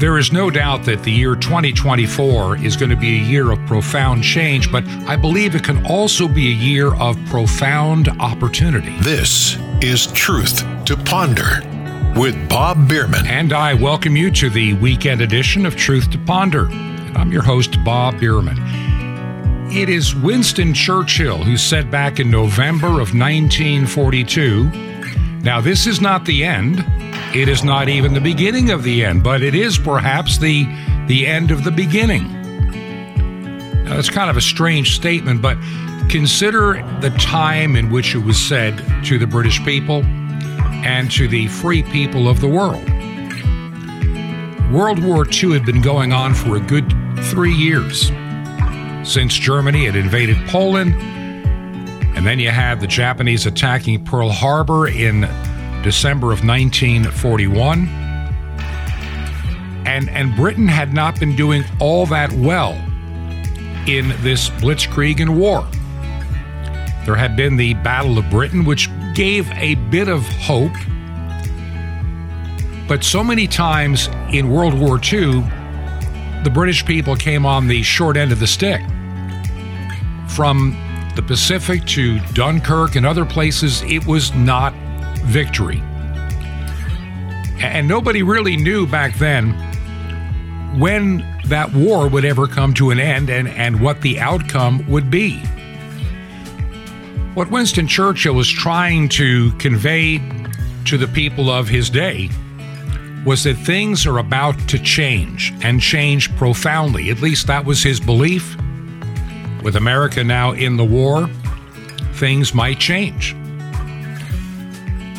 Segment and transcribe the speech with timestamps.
[0.00, 3.58] There is no doubt that the year 2024 is going to be a year of
[3.66, 8.96] profound change, but I believe it can also be a year of profound opportunity.
[9.00, 11.60] This is Truth to Ponder
[12.18, 13.26] with Bob Bierman.
[13.26, 16.70] And I welcome you to the weekend edition of Truth to Ponder.
[16.70, 18.56] And I'm your host, Bob Bierman.
[19.70, 24.89] It is Winston Churchill who said back in November of 1942
[25.42, 26.84] Now, this is not the end.
[27.34, 30.64] It is not even the beginning of the end, but it is perhaps the,
[31.06, 32.28] the end of the beginning.
[33.84, 35.56] Now, that's kind of a strange statement, but
[36.10, 40.04] consider the time in which it was said to the British people
[40.84, 42.86] and to the free people of the world.
[44.70, 46.92] World War II had been going on for a good
[47.24, 48.12] three years
[49.02, 50.94] since Germany had invaded Poland.
[52.16, 55.22] And then you had the Japanese attacking Pearl Harbor in
[55.82, 57.88] December of 1941.
[59.86, 62.72] And, and Britain had not been doing all that well
[63.86, 65.66] in this blitzkrieg and war.
[67.06, 70.72] There had been the Battle of Britain, which gave a bit of hope.
[72.86, 75.42] But so many times in World War II,
[76.44, 78.82] the British people came on the short end of the stick.
[80.28, 80.76] From
[81.16, 84.74] the Pacific to Dunkirk and other places, it was not
[85.24, 85.82] victory.
[87.60, 89.50] And nobody really knew back then
[90.78, 95.10] when that war would ever come to an end and, and what the outcome would
[95.10, 95.38] be.
[97.34, 100.20] What Winston Churchill was trying to convey
[100.86, 102.30] to the people of his day
[103.24, 107.10] was that things are about to change and change profoundly.
[107.10, 108.56] At least that was his belief.
[109.62, 111.28] With America now in the war,
[112.14, 113.36] things might change.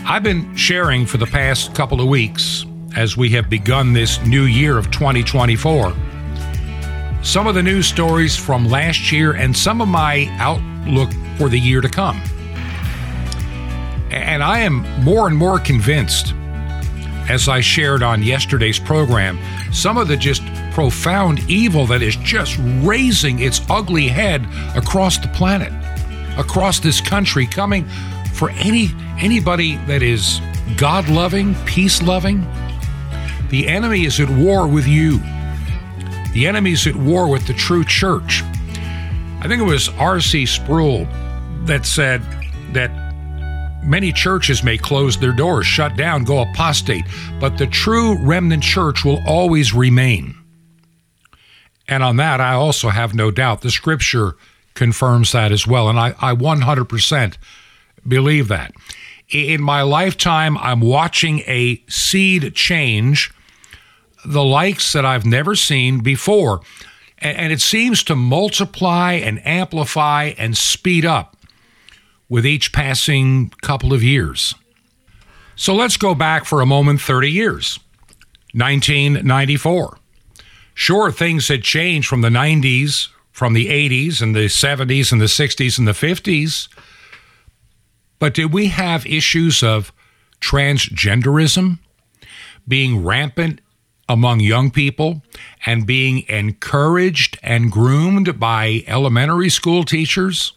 [0.06, 4.44] I've been sharing for the past couple of weeks as we have begun this new
[4.44, 5.94] year of 2024
[7.24, 11.60] some of the news stories from last year and some of my outlook for the
[11.60, 12.20] year to come.
[14.10, 16.34] And I am more and more convinced,
[17.30, 19.40] as I shared on yesterday's program,
[19.72, 24.46] some of the just profound evil that is just raising its ugly head
[24.76, 25.72] across the planet,
[26.38, 27.86] across this country, coming
[28.34, 28.90] for any
[29.20, 30.42] anybody that is
[30.78, 32.42] God loving, peace loving.
[33.50, 35.20] The enemy is at war with you.
[36.34, 38.42] The enemy is at war with the true church.
[39.42, 40.46] I think it was R.C.
[40.46, 41.06] Sproul
[41.66, 42.22] that said
[42.74, 42.90] that
[43.84, 47.06] many churches may close their doors, shut down, go apostate,
[47.40, 50.41] but the true remnant church will always remain.
[51.92, 53.62] And on that, I also have no doubt.
[53.62, 54.38] The scripture
[54.76, 55.90] confirms that as well.
[55.90, 57.38] And I, I 100%
[58.08, 58.74] believe that.
[59.30, 63.34] In my lifetime, I'm watching a seed change,
[64.26, 66.62] the likes that I've never seen before.
[67.18, 71.36] And it seems to multiply and amplify and speed up
[72.30, 74.56] with each passing couple of years.
[75.58, 77.80] So let's go back for a moment 30 years.
[78.54, 79.98] 1994.
[80.74, 85.26] Sure, things had changed from the 90s, from the 80s and the 70s and the
[85.26, 86.68] 60s and the 50s.
[88.20, 89.92] But did we have issues of
[90.42, 91.80] transgenderism
[92.68, 93.62] being rampant
[94.08, 95.24] among young people
[95.66, 100.54] and being encouraged and groomed by elementary school teachers?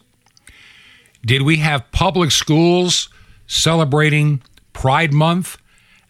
[1.25, 3.09] Did we have public schools
[3.47, 4.43] celebrating
[4.73, 5.57] Pride Month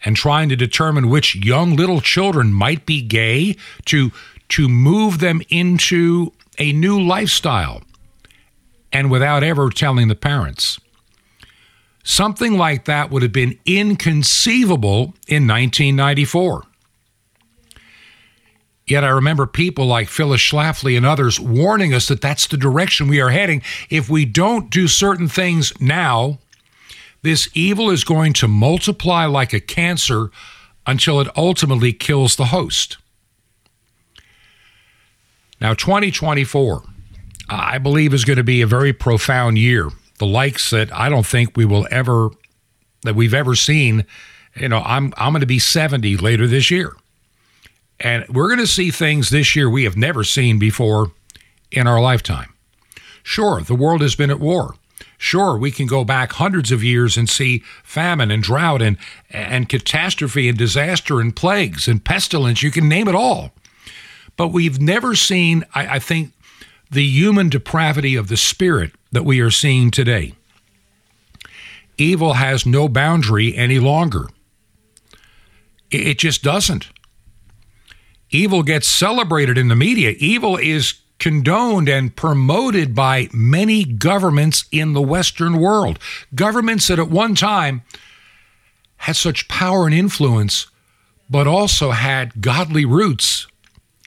[0.06, 3.56] and trying to determine which young little children might be gay
[3.86, 4.12] to,
[4.48, 7.82] to move them into a new lifestyle
[8.92, 10.78] and without ever telling the parents?
[12.04, 16.62] Something like that would have been inconceivable in 1994.
[18.86, 23.08] Yet I remember people like Phyllis Schlafly and others warning us that that's the direction
[23.08, 23.60] we are heading.
[23.90, 26.38] If we don't do certain things now,
[27.26, 30.30] this evil is going to multiply like a cancer
[30.86, 32.96] until it ultimately kills the host.
[35.60, 36.82] Now, 2024,
[37.48, 39.90] I believe, is going to be a very profound year.
[40.18, 42.30] The likes that I don't think we will ever,
[43.02, 44.06] that we've ever seen.
[44.54, 46.94] You know, I'm, I'm going to be 70 later this year.
[47.98, 51.12] And we're going to see things this year we have never seen before
[51.72, 52.54] in our lifetime.
[53.22, 54.76] Sure, the world has been at war.
[55.18, 58.98] Sure, we can go back hundreds of years and see famine and drought and,
[59.30, 62.62] and catastrophe and disaster and plagues and pestilence.
[62.62, 63.52] You can name it all.
[64.36, 66.32] But we've never seen, I, I think,
[66.90, 70.34] the human depravity of the spirit that we are seeing today.
[71.98, 74.28] Evil has no boundary any longer.
[75.90, 76.88] It just doesn't.
[78.30, 80.14] Evil gets celebrated in the media.
[80.18, 85.98] Evil is condoned and promoted by many governments in the Western world.
[86.34, 87.82] Governments that at one time
[88.98, 90.66] had such power and influence,
[91.28, 93.46] but also had godly roots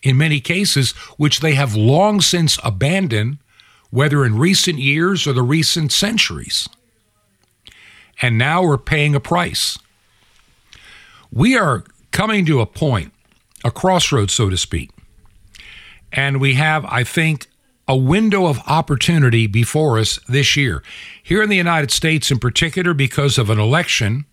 [0.04, 3.38] in many cases, which they have long since abandoned,
[3.90, 6.70] whether in recent years or the recent centuries.
[8.22, 9.78] And now we're paying a price.
[11.32, 13.14] We are coming to a point,
[13.64, 14.92] a crossroads, so to speak,
[16.12, 17.48] and we have, I think,
[17.88, 20.84] a window of opportunity before us this year.
[21.24, 24.26] Here in the United States, in particular, because of an election,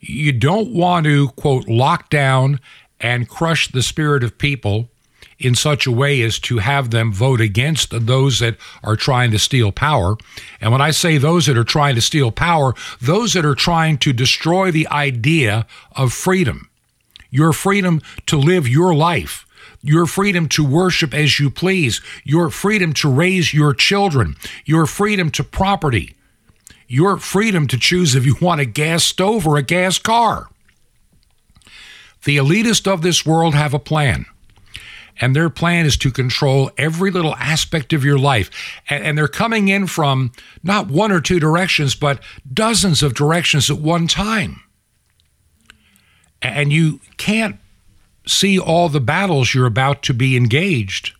[0.00, 2.60] you don't want to, quote, lock down
[3.00, 4.88] and crush the spirit of people
[5.38, 9.38] in such a way as to have them vote against those that are trying to
[9.38, 10.16] steal power.
[10.60, 13.98] And when I say those that are trying to steal power, those that are trying
[13.98, 16.70] to destroy the idea of freedom,
[17.30, 19.45] your freedom to live your life
[19.88, 25.30] your freedom to worship as you please, your freedom to raise your children, your freedom
[25.30, 26.16] to property,
[26.88, 30.48] your freedom to choose if you want a gas stove or a gas car.
[32.24, 34.26] The elitist of this world have a plan.
[35.18, 38.50] And their plan is to control every little aspect of your life.
[38.90, 42.20] And they're coming in from not one or two directions, but
[42.52, 44.60] dozens of directions at one time.
[46.42, 47.58] And you can't
[48.26, 51.12] see all the battles you're about to be engaged.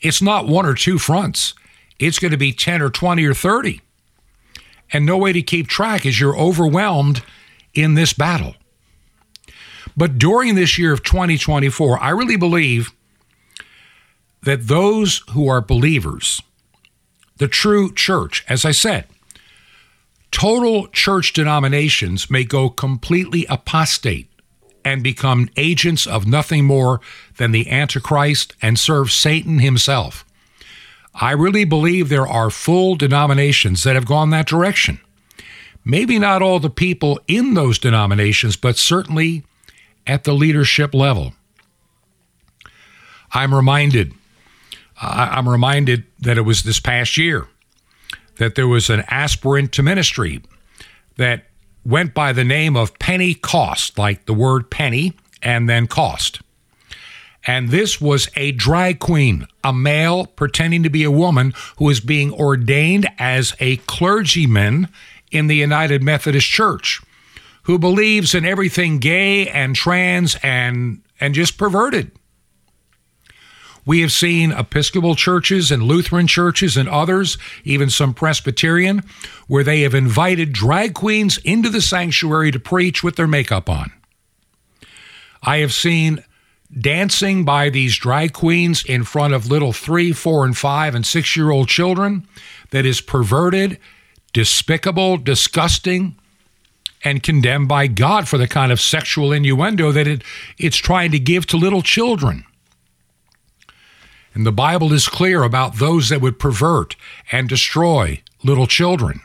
[0.00, 1.54] It's not one or two fronts,
[1.98, 3.80] it's going to be 10 or 20 or 30.
[4.92, 7.22] And no way to keep track as you're overwhelmed
[7.74, 8.54] in this battle.
[9.96, 12.92] But during this year of 2024, I really believe
[14.42, 16.40] that those who are believers,
[17.38, 19.06] the true church, as I said,
[20.30, 24.30] total church denominations may go completely apostate
[24.84, 27.00] and become agents of nothing more
[27.36, 30.24] than the Antichrist and serve Satan himself.
[31.14, 35.00] I really believe there are full denominations that have gone that direction.
[35.84, 39.44] Maybe not all the people in those denominations, but certainly
[40.06, 41.34] at the leadership level.
[43.32, 44.14] I'm reminded,
[45.00, 47.46] I'm reminded that it was this past year
[48.36, 50.42] that there was an aspirant to ministry
[51.16, 51.44] that
[51.84, 56.40] went by the name of Penny Cost, like the word penny and then cost.
[57.46, 62.00] And this was a drag queen, a male pretending to be a woman who is
[62.00, 64.88] being ordained as a clergyman
[65.30, 67.00] in the United Methodist Church,
[67.62, 72.10] who believes in everything gay and trans and and just perverted.
[73.88, 79.02] We have seen Episcopal churches and Lutheran churches and others, even some Presbyterian,
[79.46, 83.90] where they have invited drag queens into the sanctuary to preach with their makeup on.
[85.42, 86.22] I have seen
[86.78, 91.34] dancing by these drag queens in front of little three, four, and five, and six
[91.34, 92.28] year old children
[92.72, 93.78] that is perverted,
[94.34, 96.14] despicable, disgusting,
[97.04, 100.22] and condemned by God for the kind of sexual innuendo that it,
[100.58, 102.44] it's trying to give to little children.
[104.38, 106.94] And the Bible is clear about those that would pervert
[107.32, 109.20] and destroy little children.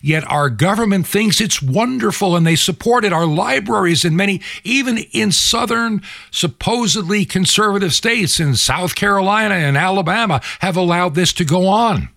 [0.00, 3.12] Yet our government thinks it's wonderful and they support it.
[3.12, 10.40] Our libraries in many, even in southern, supposedly conservative states in South Carolina and Alabama,
[10.60, 12.08] have allowed this to go on.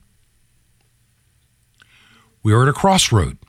[2.43, 3.39] We are at a crossroad.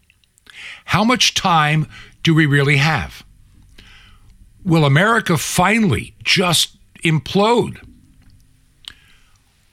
[0.86, 1.88] How much time
[2.22, 3.22] do we really have?
[4.64, 7.86] Will America finally just implode?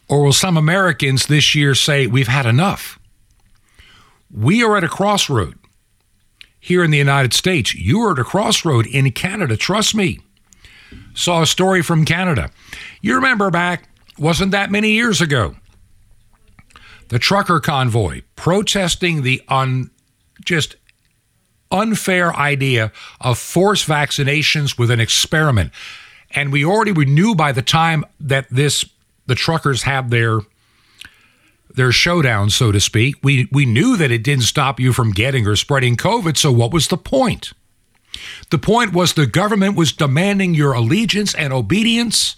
[0.09, 2.99] Or will some Americans this year say, we've had enough?
[4.31, 5.55] We are at a crossroad
[6.59, 7.73] here in the United States.
[7.75, 10.19] You are at a crossroad in Canada, trust me.
[11.13, 12.49] Saw a story from Canada.
[13.01, 13.87] You remember back,
[14.17, 15.55] wasn't that many years ago,
[17.09, 19.91] the trucker convoy protesting the un,
[20.43, 20.75] just
[21.71, 25.71] unfair idea of forced vaccinations with an experiment.
[26.31, 28.85] And we already we knew by the time that this
[29.29, 30.39] the truckers had their
[31.73, 33.15] their showdown, so to speak.
[33.23, 36.73] We we knew that it didn't stop you from getting or spreading COVID, so what
[36.73, 37.53] was the point?
[38.49, 42.35] The point was the government was demanding your allegiance and obedience.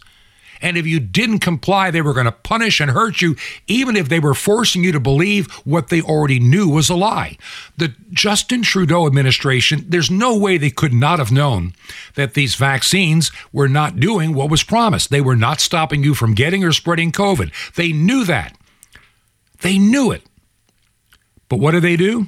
[0.62, 3.36] And if you didn't comply, they were going to punish and hurt you,
[3.68, 7.38] even if they were forcing you to believe what they already knew was a lie.
[7.78, 11.74] The Justin Trudeau administration, there's no way they could not have known
[12.16, 15.10] that these vaccines were not doing what was promised.
[15.10, 17.52] They were not stopping you from getting or spreading COVID.
[17.76, 18.56] They knew that.
[19.62, 20.24] They knew it.
[21.50, 22.28] But what do they do?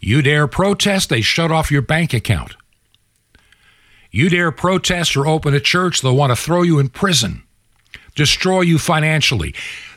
[0.00, 2.56] You dare protest, they shut off your bank account.
[4.14, 7.42] You dare protest or open a church, they'll want to throw you in prison,
[8.14, 9.56] destroy you financially.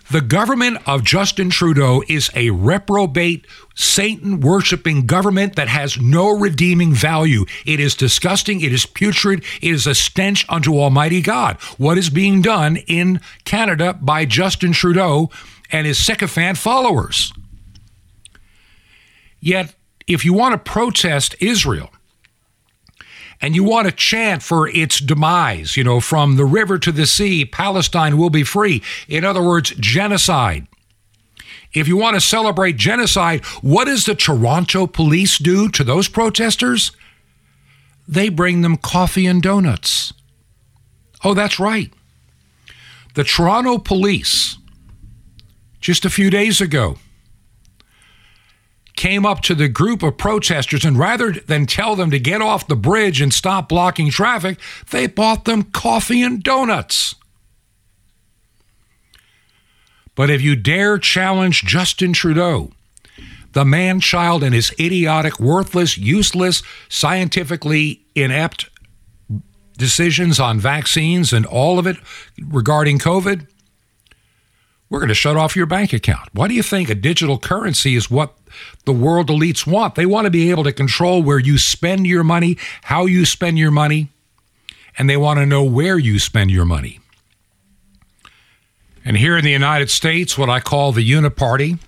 [0.10, 3.46] The government of Justin Trudeau is a reprobate,
[3.76, 7.46] Satan worshiping government that has no redeeming value.
[7.64, 8.62] It is disgusting.
[8.62, 9.44] It is putrid.
[9.62, 11.58] It is a stench unto Almighty God.
[11.78, 15.30] What is being done in Canada by Justin Trudeau
[15.72, 17.32] and his sycophant followers?
[19.40, 19.76] Yet,
[20.08, 21.92] if you want to protest Israel,
[23.42, 27.06] and you want to chant for its demise, you know, from the river to the
[27.06, 28.82] sea, Palestine will be free.
[29.08, 30.68] In other words, genocide.
[31.74, 36.92] If you want to celebrate genocide, what does the Toronto police do to those protesters?
[38.08, 40.14] They bring them coffee and donuts.
[41.24, 41.92] Oh, that's right.
[43.16, 44.58] The Toronto police,
[45.80, 46.98] just a few days ago,
[48.98, 52.68] came up to the group of protesters and rather than tell them to get off
[52.68, 57.16] the bridge and stop blocking traffic, they bought them coffee and donuts.
[60.16, 62.72] But if you dare challenge Justin Trudeau,
[63.54, 68.70] the man child and his idiotic, worthless, useless, scientifically inept
[69.78, 71.98] decisions on vaccines and all of it
[72.40, 73.48] regarding COVID,
[74.90, 76.30] we're going to shut off your bank account.
[76.34, 78.38] Why do you think a digital currency is what
[78.86, 79.96] the world elites want?
[79.96, 83.60] They want to be able to control where you spend your money, how you spend
[83.60, 84.10] your money,
[84.98, 87.00] and they want to know where you spend your money.
[89.04, 91.80] And here in the United States, what I call the uniparty,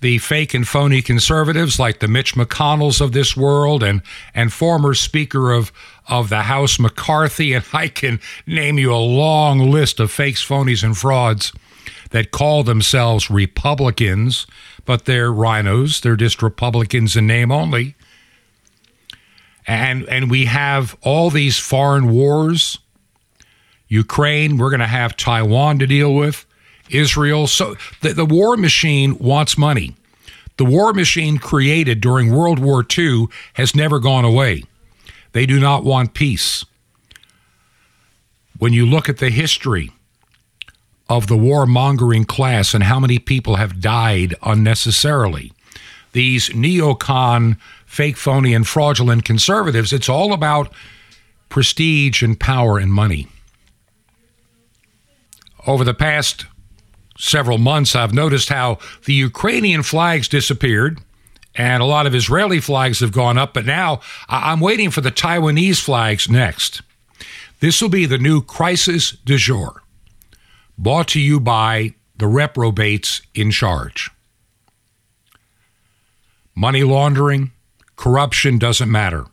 [0.00, 4.02] the fake and phony conservatives like the Mitch McConnells of this world and
[4.34, 5.72] and former Speaker of
[6.08, 10.82] of the House McCarthy, and I can name you a long list of fakes, phonies,
[10.82, 11.52] and frauds
[12.10, 14.46] that call themselves Republicans,
[14.84, 16.00] but they're RINOs.
[16.00, 17.94] They're just Republicans in name only.
[19.66, 22.78] And, and we have all these foreign wars
[23.90, 26.46] Ukraine, we're going to have Taiwan to deal with,
[26.90, 27.48] Israel.
[27.48, 29.96] So the, the war machine wants money.
[30.58, 34.62] The war machine created during World War II has never gone away.
[35.32, 36.64] They do not want peace.
[38.58, 39.90] When you look at the history
[41.10, 45.52] of the warmongering class and how many people have died unnecessarily.
[46.12, 50.72] These neocon, fake, phony, and fraudulent conservatives, it's all about
[51.48, 53.26] prestige and power and money.
[55.66, 56.46] Over the past
[57.18, 61.00] several months, I've noticed how the Ukrainian flags disappeared
[61.56, 65.10] and a lot of Israeli flags have gone up, but now I'm waiting for the
[65.10, 66.82] Taiwanese flags next.
[67.58, 69.82] This will be the new crisis du jour
[70.80, 74.10] brought to you by the reprobates in charge.
[76.54, 77.52] Money laundering,
[77.96, 79.26] corruption doesn't matter.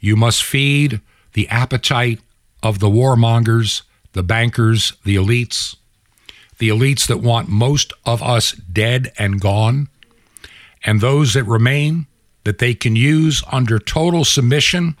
[0.00, 1.00] You must feed
[1.34, 2.20] the appetite
[2.64, 5.76] of the warmongers, the bankers, the elites,
[6.58, 9.88] the elites that want most of us dead and gone,
[10.84, 12.06] and those that remain
[12.42, 14.96] that they can use under total submission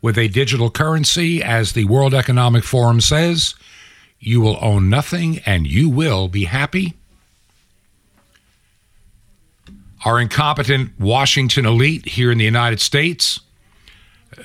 [0.00, 3.54] with a digital currency, as the World Economic Forum says,
[4.24, 6.94] you will own nothing and you will be happy.
[10.04, 13.40] Our incompetent Washington elite here in the United States,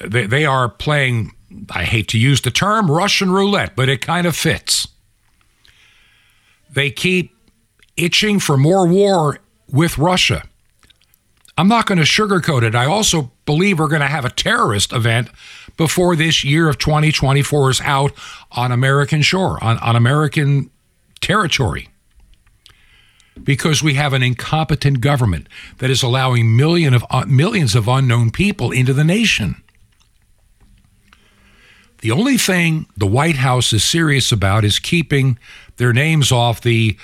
[0.03, 1.31] they, they are playing,
[1.69, 4.87] I hate to use the term Russian roulette, but it kind of fits.
[6.71, 7.35] They keep
[7.95, 9.37] itching for more war
[9.71, 10.43] with Russia.
[11.57, 12.75] I'm not going to sugarcoat it.
[12.75, 15.29] I also believe we're going to have a terrorist event
[15.75, 18.11] before this year of 2024 is out
[18.51, 20.69] on American shore, on, on American
[21.19, 21.89] territory.
[23.43, 25.47] Because we have an incompetent government
[25.79, 29.63] that is allowing million of, uh, millions of unknown people into the nation.
[32.01, 35.39] The only thing the White House is serious about is keeping
[35.77, 36.97] their names off the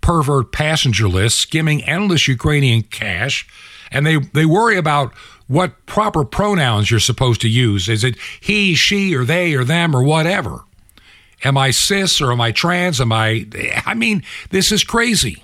[0.00, 3.46] pervert passenger list, skimming endless Ukrainian cash
[3.92, 5.14] and they they worry about
[5.46, 7.88] what proper pronouns you're supposed to use.
[7.88, 10.64] Is it he, she, or they, or them, or whatever?
[11.44, 13.00] Am I cis or am I trans?
[13.00, 13.46] Am I?
[13.84, 15.42] I mean, this is crazy.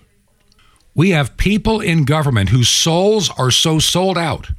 [0.95, 4.51] We have people in government whose souls are so sold out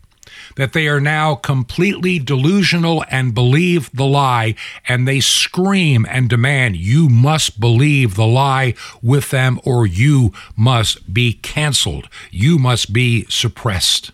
[0.60, 4.56] that they are now completely delusional and believe the lie,
[4.88, 11.14] and they scream and demand, You must believe the lie with them, or you must
[11.14, 12.10] be canceled.
[12.30, 14.12] You must be suppressed.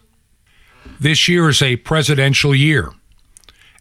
[0.99, 2.91] This year is a presidential year.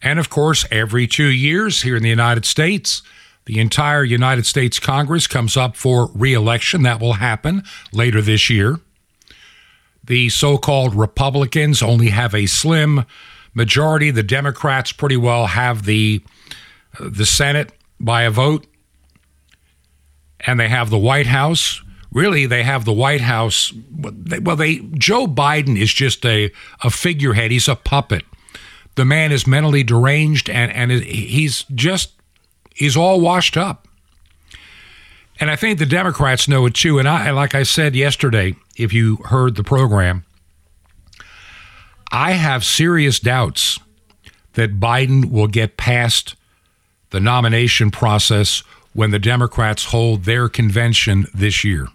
[0.00, 3.02] And of course, every two years here in the United States,
[3.44, 6.82] the entire United States Congress comes up for reelection.
[6.82, 8.80] That will happen later this year.
[10.06, 13.06] The so called Republicans only have a slim
[13.54, 14.10] majority.
[14.10, 16.22] The Democrats pretty well have the
[16.98, 18.66] uh, the Senate by a vote,
[20.40, 21.80] and they have the White House.
[22.12, 23.72] Really, they have the White House.
[23.98, 27.50] Well, they Joe Biden is just a a figurehead.
[27.50, 28.24] He's a puppet.
[28.96, 32.12] The man is mentally deranged, and and he's just
[32.74, 33.88] he's all washed up.
[35.40, 36.98] And I think the Democrats know it too.
[36.98, 40.24] And I, like I said yesterday, if you heard the program,
[42.10, 43.78] I have serious doubts
[44.54, 46.36] that Biden will get past
[47.10, 48.62] the nomination process
[48.92, 51.88] when the Democrats hold their convention this year.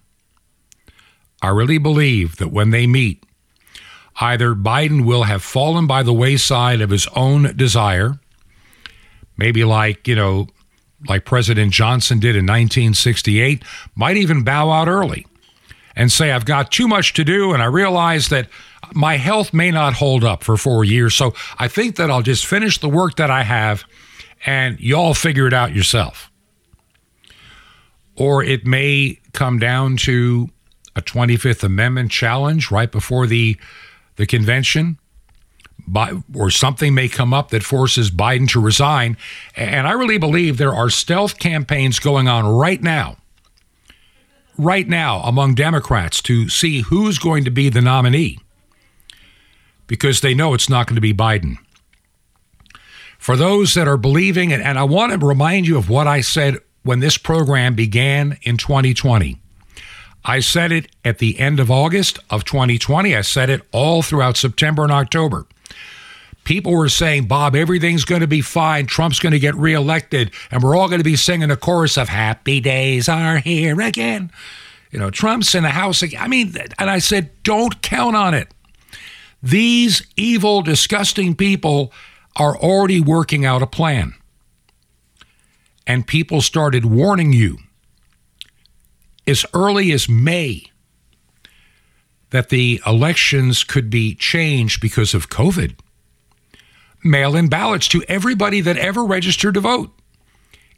[1.42, 3.24] I really believe that when they meet,
[4.20, 8.20] either Biden will have fallen by the wayside of his own desire,
[9.38, 10.48] maybe like, you know,
[11.08, 13.64] like President Johnson did in 1968,
[13.96, 15.26] might even bow out early
[16.00, 18.48] and say, I've got too much to do, and I realize that
[18.94, 21.14] my health may not hold up for four years.
[21.14, 23.84] So I think that I'll just finish the work that I have
[24.46, 26.32] and y'all figure it out yourself.
[28.16, 30.50] Or it may come down to
[30.96, 33.58] a 25th Amendment challenge right before the,
[34.16, 34.98] the convention.
[35.86, 39.18] By, or something may come up that forces Biden to resign.
[39.56, 43.18] And I really believe there are stealth campaigns going on right now,
[44.60, 48.40] right now among Democrats to see who's going to be the nominee
[49.88, 51.56] because they know it's not going to be Biden.
[53.18, 56.58] For those that are believing, and I want to remind you of what I said
[56.84, 59.42] when this program began in 2020.
[60.24, 63.16] I said it at the end of August of 2020.
[63.16, 65.48] I said it all throughout September and October.
[66.50, 68.88] People were saying, Bob, everything's going to be fine.
[68.88, 72.10] Trump's going to get reelected, and we're all going to be singing a chorus of
[72.10, 74.32] Happy Days Are Here Again.
[74.90, 76.20] You know, Trump's in the House again.
[76.20, 78.48] I mean, and I said, don't count on it.
[79.44, 81.94] These evil, disgusting people
[82.36, 84.16] are already working out a plan.
[85.86, 87.60] And people started warning you
[89.28, 90.64] as early as May
[92.32, 95.76] that the elections could be changed because of COVID.
[97.04, 99.92] Mail in ballots to everybody that ever registered to vote,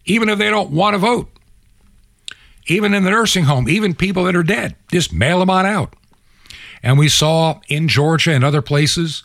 [0.05, 1.29] even if they don't want to vote.
[2.67, 5.95] Even in the nursing home, even people that are dead, just mail them on out.
[6.83, 9.23] And we saw in Georgia and other places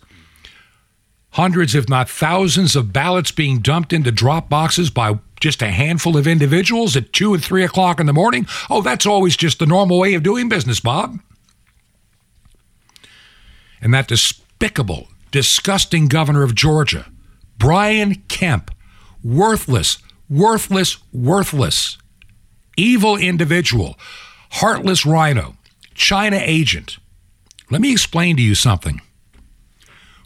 [1.32, 6.16] hundreds, if not thousands, of ballots being dumped into drop boxes by just a handful
[6.16, 8.46] of individuals at two and three o'clock in the morning.
[8.70, 11.20] Oh, that's always just the normal way of doing business, Bob.
[13.82, 17.06] And that despicable, disgusting governor of Georgia,
[17.58, 18.70] Brian Kemp,
[19.22, 21.98] worthless, worthless, worthless,
[22.76, 23.98] evil individual,
[24.50, 25.56] heartless RINO,
[25.94, 26.98] China agent
[27.70, 29.00] let me explain to you something.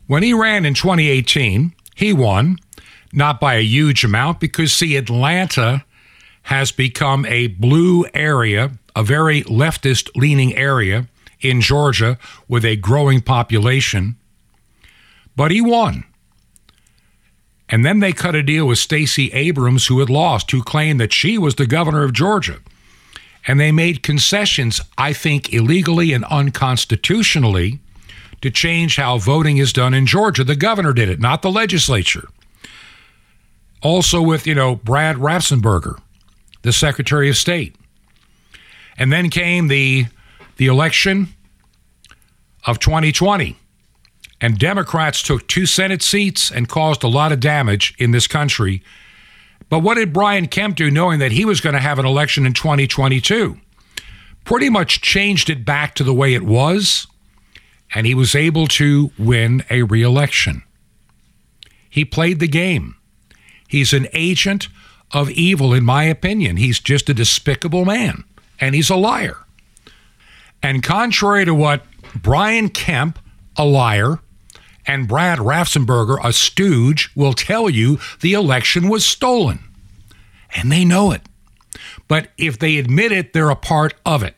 [0.06, 2.58] When he ran in 2018, he won,
[3.12, 5.84] not by a huge amount, because, see, Atlanta
[6.42, 11.08] has become a blue area, a very leftist leaning area
[11.40, 14.16] in Georgia with a growing population.
[15.36, 16.04] But he won.
[17.68, 21.12] And then they cut a deal with Stacey Abrams, who had lost, who claimed that
[21.12, 22.58] she was the governor of Georgia.
[23.46, 27.78] And they made concessions, I think, illegally and unconstitutionally
[28.42, 30.44] to change how voting is done in Georgia.
[30.44, 32.28] The governor did it, not the legislature.
[33.82, 35.98] Also, with, you know, Brad Raffensperger,
[36.62, 37.76] the Secretary of State.
[38.98, 40.06] And then came the,
[40.56, 41.28] the election
[42.66, 43.56] of 2020.
[44.40, 48.82] And Democrats took two Senate seats and caused a lot of damage in this country
[49.70, 52.44] but what did Brian Kemp do knowing that he was going to have an election
[52.44, 53.58] in 2022?
[54.44, 57.06] Pretty much changed it back to the way it was,
[57.94, 60.64] and he was able to win a reelection.
[61.88, 62.96] He played the game.
[63.68, 64.68] He's an agent
[65.12, 66.56] of evil, in my opinion.
[66.56, 68.24] He's just a despicable man,
[68.60, 69.36] and he's a liar.
[70.62, 73.20] And contrary to what Brian Kemp,
[73.56, 74.18] a liar,
[74.86, 79.60] and Brad Raffensperger, a stooge, will tell you the election was stolen.
[80.54, 81.22] And they know it.
[82.08, 84.34] But if they admit it, they're a part of it.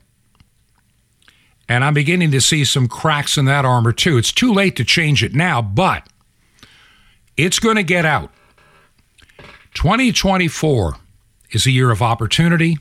[1.68, 4.18] And I'm beginning to see some cracks in that armor too.
[4.18, 6.06] It's too late to change it now, but
[7.36, 8.30] it's going to get out.
[9.74, 10.96] 2024
[11.52, 12.78] is a year of opportunity,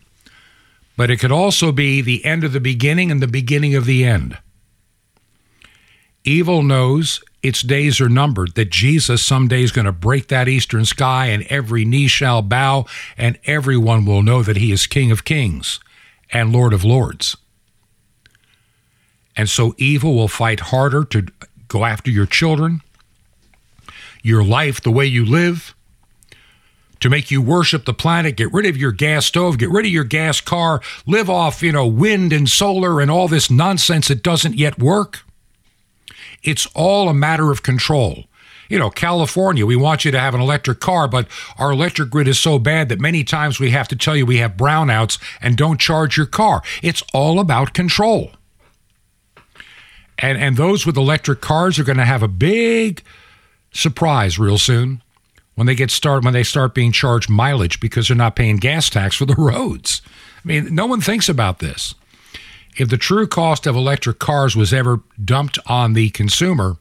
[0.97, 4.03] but it could also be the end of the beginning and the beginning of the
[4.03, 4.37] end.
[6.23, 10.85] Evil knows its days are numbered, that Jesus someday is going to break that eastern
[10.85, 12.85] sky and every knee shall bow
[13.17, 15.79] and everyone will know that he is King of kings
[16.31, 17.35] and Lord of lords.
[19.35, 21.25] And so evil will fight harder to
[21.67, 22.81] go after your children.
[24.23, 25.73] your life, the way you live,
[26.99, 29.91] to make you worship the planet, get rid of your gas stove, get rid of
[29.91, 34.21] your gas car, live off, you know, wind and solar and all this nonsense that
[34.21, 35.21] doesn't yet work.
[36.43, 38.25] It's all a matter of control.
[38.69, 41.27] You know, California, we want you to have an electric car, but
[41.57, 44.37] our electric grid is so bad that many times we have to tell you we
[44.37, 46.61] have brownouts and don't charge your car.
[46.81, 48.31] It's all about control.
[50.17, 53.03] And and those with electric cars are going to have a big
[53.73, 55.01] surprise real soon
[55.55, 58.89] when they get start when they start being charged mileage because they're not paying gas
[58.89, 60.01] tax for the roads.
[60.43, 61.93] I mean, no one thinks about this.
[62.77, 66.77] If the true cost of electric cars was ever dumped on the consumer,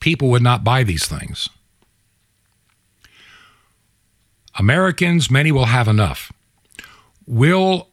[0.00, 1.48] people would not buy these things.
[4.58, 6.32] Americans, many will have enough.
[7.26, 7.88] Will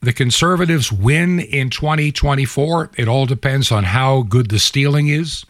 [0.00, 2.92] the conservatives win in 2024?
[2.96, 5.44] It all depends on how good the stealing is.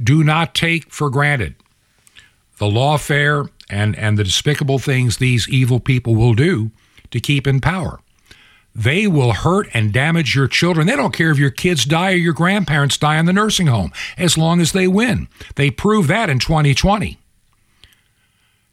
[0.00, 1.54] Do not take for granted
[2.58, 6.70] the lawfare and, and the despicable things these evil people will do
[7.10, 8.00] to keep in power.
[8.74, 10.86] They will hurt and damage your children.
[10.86, 13.92] They don't care if your kids die or your grandparents die in the nursing home
[14.16, 15.28] as long as they win.
[15.56, 17.18] They proved that in 2020.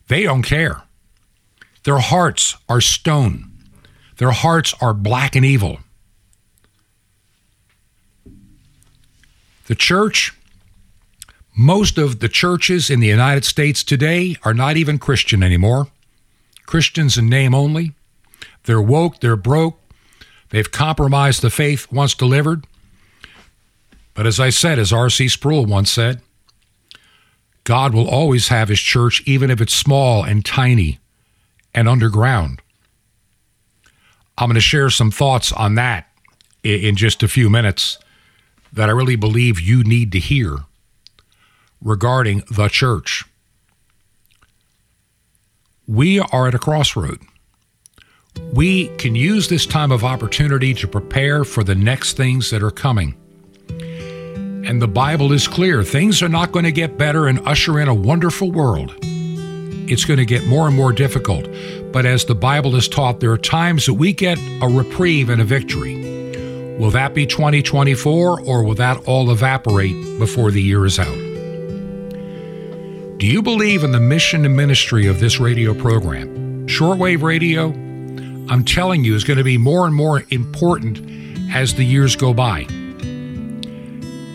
[0.08, 0.84] They don't care.
[1.84, 3.52] Their hearts are stone,
[4.18, 5.80] their hearts are black and evil.
[9.68, 10.34] The church
[11.60, 15.88] most of the churches in the United States today are not even Christian anymore.
[16.68, 17.94] Christians in name only.
[18.66, 19.80] They're woke, they're broke,
[20.50, 22.66] they've compromised the faith once delivered.
[24.14, 25.28] But as I said, as R.C.
[25.28, 26.22] Sproul once said,
[27.64, 31.00] God will always have his church, even if it's small and tiny
[31.76, 32.62] and underground.
[34.38, 36.08] I'm going to share some thoughts on that
[36.64, 38.00] in just a few minutes
[38.72, 40.60] that I really believe you need to hear
[41.82, 43.24] regarding the church.
[45.88, 47.20] We are at a crossroad.
[48.54, 52.72] We can use this time of opportunity to prepare for the next things that are
[52.72, 53.16] coming.
[54.68, 57.88] And the Bible is clear things are not going to get better and usher in
[57.88, 58.96] a wonderful world.
[59.90, 61.48] It's going to get more and more difficult.
[61.94, 65.42] But as the Bible has taught, there are times that we get a reprieve and
[65.42, 65.96] a victory.
[66.78, 71.18] Will that be 2024 or will that all evaporate before the year is out?
[73.18, 76.68] Do you believe in the mission and ministry of this radio program?
[76.68, 77.72] Shortwave radio,
[78.50, 81.00] I'm telling you, is going to be more and more important
[81.52, 82.66] as the years go by.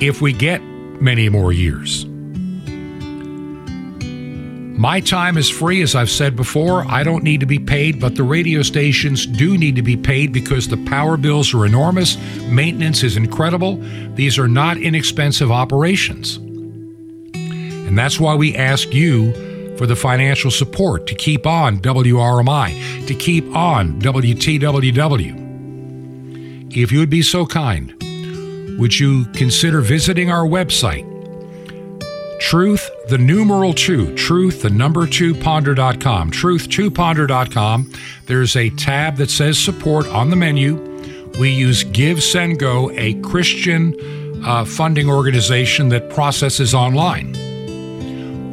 [0.00, 0.62] If we get
[1.00, 2.06] many more years.
[4.82, 6.84] My time is free, as I've said before.
[6.88, 10.32] I don't need to be paid, but the radio stations do need to be paid
[10.32, 12.16] because the power bills are enormous.
[12.48, 13.76] Maintenance is incredible.
[14.14, 16.38] These are not inexpensive operations.
[17.92, 19.32] And that's why we ask you
[19.82, 25.32] for the financial support to keep on WRMI, to keep on WTWW.
[26.76, 27.92] If you would be so kind,
[28.78, 31.04] would you consider visiting our website?
[32.38, 37.92] Truth, the numeral two, truth, the number two, ponder.com, truth2ponder.com.
[38.26, 40.76] There's a tab that says support on the menu.
[41.40, 43.96] We use Give Send Go, a Christian
[44.44, 47.41] uh, funding organization that processes online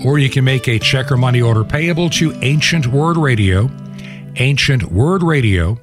[0.05, 3.69] or you can make a check or money order payable to Ancient Word Radio,
[4.37, 5.77] Ancient Word Radio,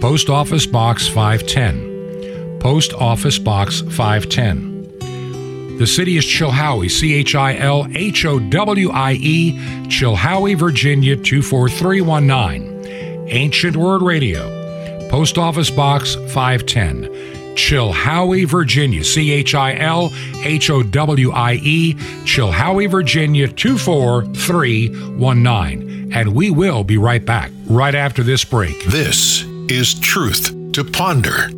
[0.00, 2.60] Post Office Box 510.
[2.60, 5.78] Post Office Box 510.
[5.78, 11.16] The city is Chilhowie, C H I L H O W I E, Chilhowie, Virginia
[11.16, 13.28] 24319.
[13.28, 17.41] Ancient Word Radio, Post Office Box 510.
[17.54, 19.02] Chilhowie, Virginia.
[19.04, 20.10] C H I L
[20.42, 26.12] H O W I E, Chilhowie, Virginia 24319.
[26.12, 28.84] And we will be right back right after this break.
[28.84, 31.48] This is Truth to Ponder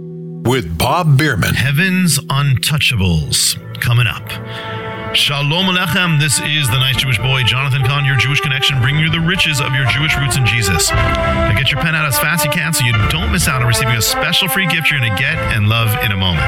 [0.44, 1.54] with Bob Bierman.
[1.54, 4.83] Heaven's Untouchables coming up.
[5.14, 6.18] Shalom Alechem.
[6.18, 9.60] This is the nice Jewish boy, Jonathan Cahn, your Jewish connection, bringing you the riches
[9.60, 10.90] of your Jewish roots in Jesus.
[10.90, 13.62] Now get your pen out as fast as you can so you don't miss out
[13.62, 16.44] on receiving a special free gift you're going to get and love in a moment.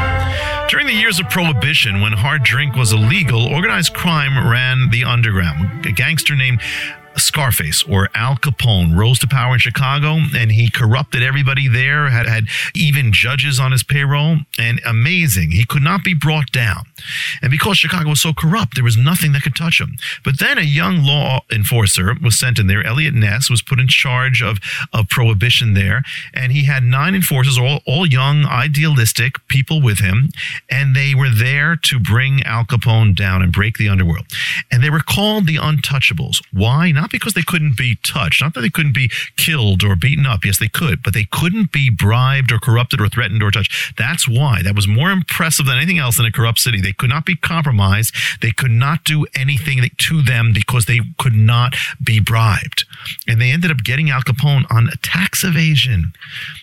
[0.68, 5.86] During the years of Prohibition, when hard drink was illegal, organized crime ran the underground.
[5.86, 6.60] A gangster named
[7.16, 12.26] Scarface or Al Capone rose to power in Chicago and he corrupted everybody there, had,
[12.26, 15.50] had even judges on his payroll, and amazing.
[15.52, 16.84] He could not be brought down.
[17.42, 19.96] And because Chicago was so corrupt, there was nothing that could touch him.
[20.24, 22.84] But then a young law enforcer was sent in there.
[22.84, 24.58] Eliot Ness was put in charge of,
[24.92, 26.02] of prohibition there,
[26.34, 30.30] and he had nine enforcers, all, all young, idealistic people with him,
[30.70, 34.26] and they were there to bring Al Capone down and break the underworld.
[34.70, 36.42] And they were called the Untouchables.
[36.52, 36.92] Why?
[36.92, 40.44] Not because they couldn't be touched, not that they couldn't be killed or beaten up.
[40.44, 43.96] Yes, they could, but they couldn't be bribed or corrupted or threatened or touched.
[43.96, 44.62] That's why.
[44.62, 46.80] That was more impressive than anything else in a corrupt city.
[46.80, 48.14] They could not be compromised.
[48.40, 52.84] They could not do anything to them because they could not be bribed.
[53.26, 56.12] And they ended up getting Al Capone on tax evasion.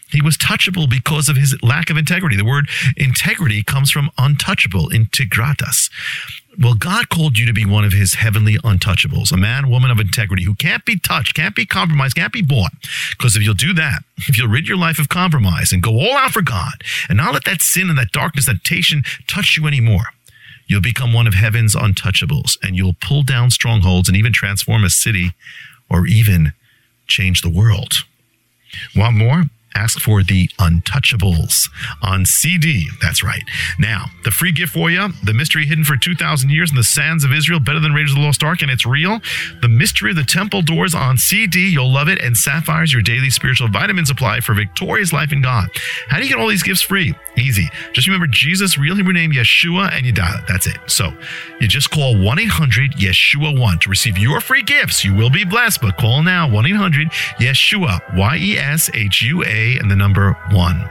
[0.10, 2.36] He was touchable because of his lack of integrity.
[2.36, 5.90] The word integrity comes from untouchable, integratas.
[6.62, 10.00] Well, God called you to be one of his heavenly untouchables, a man, woman of
[10.00, 12.72] integrity who can't be touched, can't be compromised, can't be bought.
[13.12, 16.16] Because if you'll do that, if you'll rid your life of compromise and go all
[16.16, 16.74] out for God
[17.10, 20.06] and not let that sin and that darkness, that temptation touch you anymore,
[20.68, 24.90] you'll become one of heaven's untouchables and you'll pull down strongholds and even transform a
[24.90, 25.32] city
[25.90, 26.54] or even
[27.08, 27.94] change the world.
[28.96, 29.44] Want more?
[29.76, 31.70] Ask for the Untouchables
[32.02, 32.90] on CD.
[33.02, 33.44] That's right.
[33.80, 37.24] Now, the free gift for you The Mystery Hidden for 2,000 Years in the Sands
[37.24, 39.20] of Israel, better than Raiders of the Lost Ark, and it's real.
[39.62, 41.70] The Mystery of the Temple Doors on CD.
[41.70, 42.22] You'll love it.
[42.22, 45.70] And Sapphires, your daily spiritual vitamin supply for victorious life in God.
[46.10, 47.16] How do you get all these gifts free?
[47.38, 47.70] Easy.
[47.94, 50.46] Just remember Jesus' real Hebrew name, Yeshua, and you dial it.
[50.48, 50.78] That's it.
[50.88, 51.14] So
[51.60, 55.04] you just call 1 800 Yeshua 1 to receive your free gifts.
[55.04, 57.10] You will be blessed, but call now 1 800
[57.40, 59.44] Yeshua, Y E S H U
[59.80, 60.90] And the number one.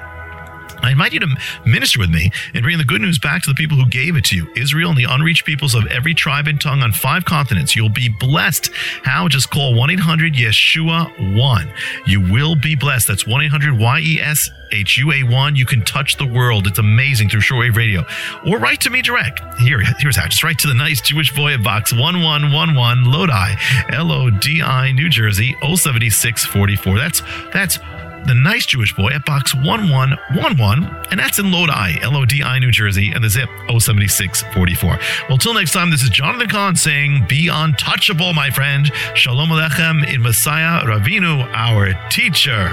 [0.82, 1.28] I invite you to
[1.64, 4.24] minister with me and bring the good news back to the people who gave it
[4.26, 7.76] to you Israel and the unreached peoples of every tribe and tongue on five continents.
[7.76, 8.70] You'll be blessed.
[9.04, 9.28] How?
[9.28, 11.72] Just call 1 800 Yeshua 1.
[12.06, 13.06] You will be blessed.
[13.06, 15.54] That's 1 800 Y E S H U A 1.
[15.54, 16.66] You can touch the world.
[16.66, 18.04] It's amazing through shortwave radio.
[18.44, 19.40] Or write to me direct.
[19.60, 20.26] Here, here's how.
[20.26, 23.54] Just write to the nice Jewish boy at Box 1111 Lodi,
[23.90, 26.98] L O D I, New Jersey, 07644.
[26.98, 27.78] That's, that's
[28.26, 32.58] the Nice Jewish Boy at Box 1111, and that's in Lodi, L O D I,
[32.58, 34.98] New Jersey, and the zip 07644.
[35.28, 38.90] Well, till next time, this is Jonathan Cahn saying, Be untouchable, my friend.
[39.14, 42.70] Shalom Alechem in Messiah Ravinu, our teacher.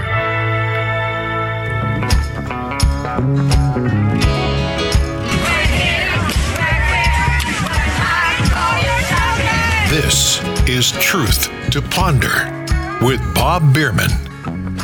[9.90, 12.56] This is Truth to Ponder
[13.02, 14.29] with Bob Bierman.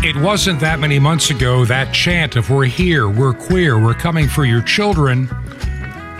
[0.06, 4.28] It wasn't that many months ago that chant of We're here, we're queer, we're coming
[4.28, 5.28] for your children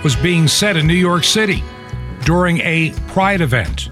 [0.02, 1.62] was being said in New York City
[2.24, 3.90] during a pride event.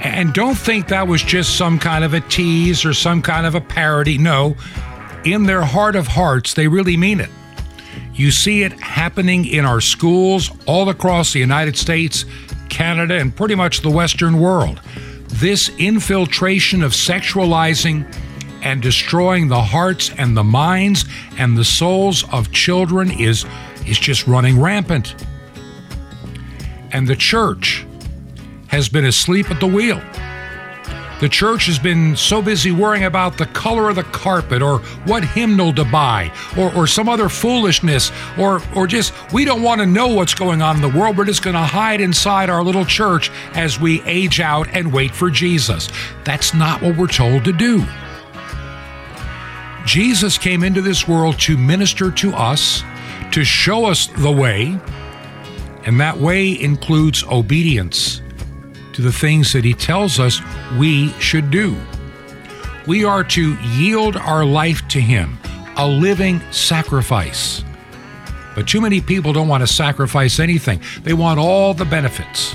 [0.00, 3.54] And don't think that was just some kind of a tease or some kind of
[3.54, 4.18] a parody.
[4.18, 4.56] No,
[5.24, 7.30] in their heart of hearts, they really mean it.
[8.12, 12.24] You see it happening in our schools all across the United States,
[12.68, 14.80] Canada, and pretty much the Western world.
[15.28, 18.12] This infiltration of sexualizing
[18.62, 21.04] and destroying the hearts and the minds
[21.38, 23.44] and the souls of children is,
[23.86, 25.14] is just running rampant.
[26.92, 27.86] And the church
[28.68, 30.00] has been asleep at the wheel.
[31.20, 35.22] The church has been so busy worrying about the color of the carpet or what
[35.22, 39.86] hymnal to buy or, or some other foolishness or, or just, we don't want to
[39.86, 41.18] know what's going on in the world.
[41.18, 45.14] We're just going to hide inside our little church as we age out and wait
[45.14, 45.90] for Jesus.
[46.24, 47.84] That's not what we're told to do.
[49.90, 52.84] Jesus came into this world to minister to us,
[53.32, 54.78] to show us the way,
[55.84, 58.22] and that way includes obedience
[58.92, 60.40] to the things that He tells us
[60.78, 61.76] we should do.
[62.86, 65.36] We are to yield our life to Him,
[65.76, 67.64] a living sacrifice.
[68.54, 72.54] But too many people don't want to sacrifice anything, they want all the benefits.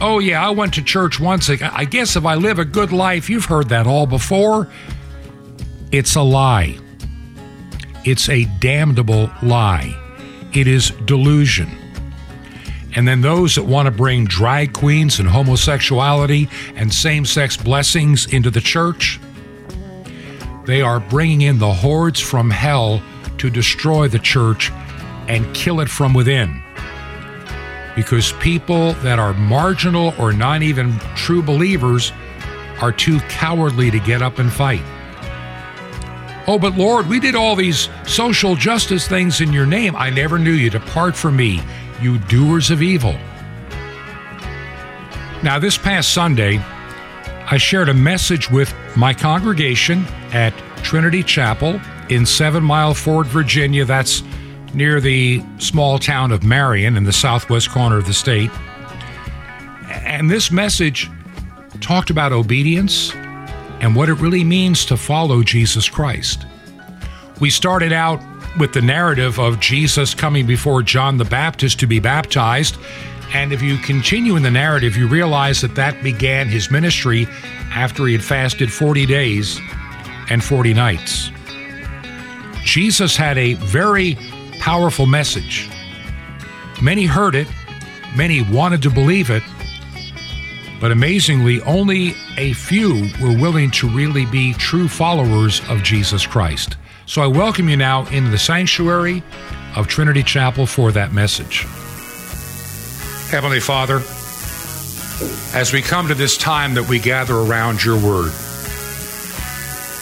[0.00, 1.50] Oh, yeah, I went to church once.
[1.50, 4.70] I guess if I live a good life, you've heard that all before.
[5.94, 6.76] It's a lie.
[8.04, 9.96] It's a damnable lie.
[10.52, 11.70] It is delusion.
[12.96, 18.26] And then those that want to bring drag queens and homosexuality and same sex blessings
[18.34, 19.20] into the church,
[20.64, 23.00] they are bringing in the hordes from hell
[23.38, 24.72] to destroy the church
[25.28, 26.60] and kill it from within.
[27.94, 32.10] Because people that are marginal or not even true believers
[32.80, 34.82] are too cowardly to get up and fight.
[36.46, 39.96] Oh, but Lord, we did all these social justice things in your name.
[39.96, 40.68] I never knew you.
[40.68, 41.62] Depart from me,
[42.02, 43.14] you doers of evil.
[45.42, 46.58] Now, this past Sunday,
[47.46, 53.84] I shared a message with my congregation at Trinity Chapel in Seven Mile Ford, Virginia.
[53.84, 54.22] That's
[54.74, 58.50] near the small town of Marion in the southwest corner of the state.
[59.88, 61.10] And this message
[61.80, 63.14] talked about obedience
[63.84, 66.44] and what it really means to follow Jesus Christ.
[67.40, 68.20] We started out
[68.58, 72.76] with the narrative of Jesus coming before John the Baptist to be baptized
[73.34, 77.26] and if you continue in the narrative, you realize that that began his ministry
[77.72, 79.58] after he had fasted 40 days
[80.30, 81.32] and 40 nights.
[82.62, 84.16] Jesus had a very
[84.60, 85.68] powerful message.
[86.80, 87.48] Many heard it,
[88.16, 89.42] many wanted to believe it,
[90.80, 96.76] but amazingly, only a few were willing to really be true followers of Jesus Christ.
[97.06, 99.22] So I welcome you now into the sanctuary
[99.76, 101.66] of Trinity Chapel for that message.
[103.30, 103.96] Heavenly Father,
[105.56, 108.32] as we come to this time that we gather around your word,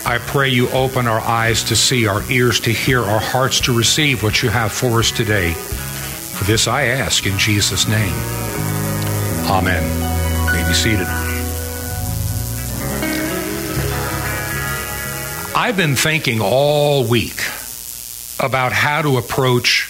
[0.05, 3.77] I pray you open our eyes to see, our ears to hear, our hearts to
[3.77, 5.53] receive what you have for us today.
[5.53, 8.13] For this I ask in Jesus' name.
[9.49, 10.12] Amen.
[10.73, 11.07] Be seated.
[15.55, 17.37] I've been thinking all week
[18.41, 19.89] about how to approach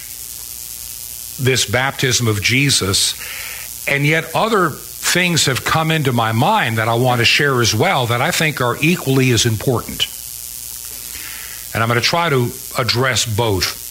[1.39, 6.95] this baptism of Jesus, and yet other things have come into my mind that I
[6.95, 10.05] want to share as well that I think are equally as important.
[11.73, 13.82] And I'm going to try to address both.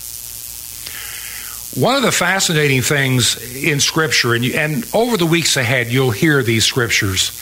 [1.74, 6.10] One of the fascinating things in Scripture, and, you, and over the weeks ahead, you'll
[6.10, 7.32] hear these scriptures.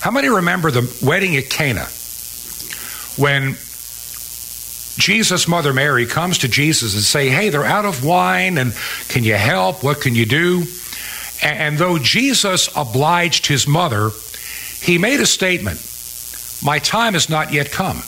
[0.00, 1.86] How many remember the wedding at Cana?
[3.16, 3.56] When
[4.98, 8.74] Jesus' mother Mary comes to Jesus and say, "Hey, they're out of wine, and
[9.08, 9.84] can you help?
[9.84, 10.66] What can you do?"
[11.40, 14.10] And though Jesus obliged his mother,
[14.80, 15.80] he made a statement:
[16.62, 18.02] "My time has not yet come."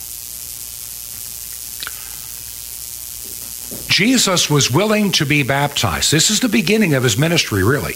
[3.95, 6.11] Jesus was willing to be baptized.
[6.11, 7.93] This is the beginning of his ministry, really.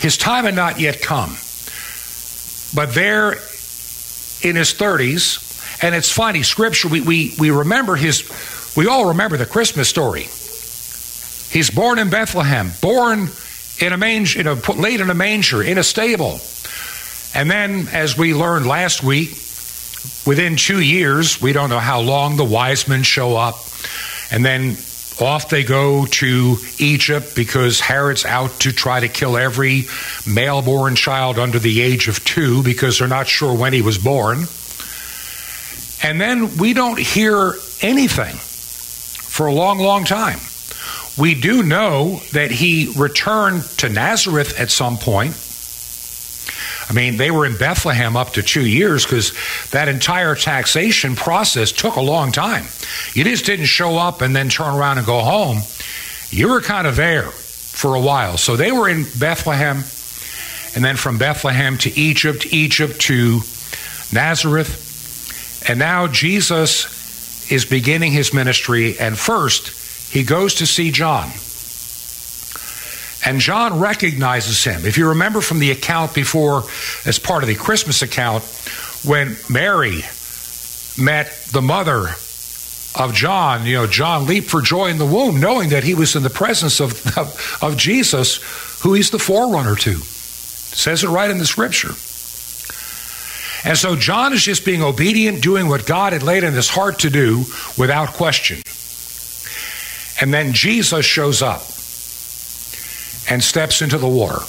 [0.00, 1.30] His time had not yet come.
[2.72, 3.32] But there
[4.42, 8.30] in his 30s, and it's funny, scripture, we, we, we remember his,
[8.76, 10.28] we all remember the Christmas story.
[11.50, 13.28] He's born in Bethlehem, born
[13.80, 16.38] in a manger, in a, laid in a manger, in a stable.
[17.34, 19.30] And then, as we learned last week,
[20.26, 23.56] within two years, we don't know how long, the wise men show up.
[24.30, 24.76] And then
[25.20, 29.84] off they go to Egypt because Herod's out to try to kill every
[30.26, 33.98] male born child under the age of two because they're not sure when he was
[33.98, 34.44] born.
[36.02, 40.38] And then we don't hear anything for a long, long time.
[41.18, 45.34] We do know that he returned to Nazareth at some point.
[46.88, 49.32] I mean, they were in Bethlehem up to two years because
[49.70, 52.64] that entire taxation process took a long time.
[53.14, 55.58] You just didn't show up and then turn around and go home.
[56.30, 58.36] You were kind of there for a while.
[58.36, 59.78] So they were in Bethlehem,
[60.74, 63.40] and then from Bethlehem to Egypt, Egypt to
[64.12, 65.64] Nazareth.
[65.68, 71.30] And now Jesus is beginning his ministry, and first he goes to see John.
[73.26, 74.86] And John recognizes him.
[74.86, 76.62] If you remember from the account before,
[77.04, 78.44] as part of the Christmas account,
[79.04, 80.02] when Mary
[80.96, 82.10] met the mother
[82.94, 86.14] of John, you know, John leaped for joy in the womb, knowing that he was
[86.14, 89.90] in the presence of, of, of Jesus, who he's the forerunner to.
[89.90, 91.94] It says it right in the scripture.
[93.68, 97.00] And so John is just being obedient, doing what God had laid in his heart
[97.00, 97.44] to do
[97.76, 98.62] without question.
[100.20, 101.62] And then Jesus shows up
[103.28, 104.40] and steps into the water,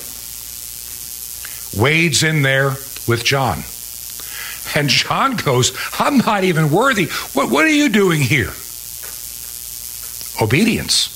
[1.82, 2.72] wades in there
[3.08, 3.64] with John.
[4.76, 7.06] And John goes, I'm not even worthy.
[7.34, 8.52] What, what are you doing here?
[10.42, 11.14] Obedience.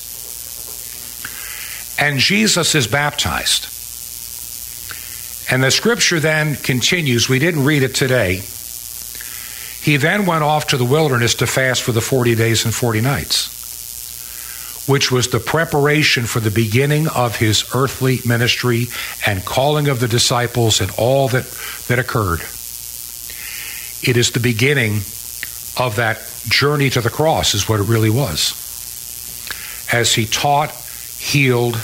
[2.00, 3.68] And Jesus is baptized.
[5.52, 7.28] And the scripture then continues.
[7.28, 8.42] We didn't read it today.
[9.82, 13.00] He then went off to the wilderness to fast for the 40 days and 40
[13.00, 13.61] nights,
[14.86, 18.86] which was the preparation for the beginning of his earthly ministry
[19.26, 21.44] and calling of the disciples and all that,
[21.88, 22.40] that occurred.
[24.02, 24.96] It is the beginning
[25.78, 26.18] of that
[26.48, 28.58] journey to the cross, is what it really was.
[29.92, 30.72] As he taught,
[31.18, 31.76] healed,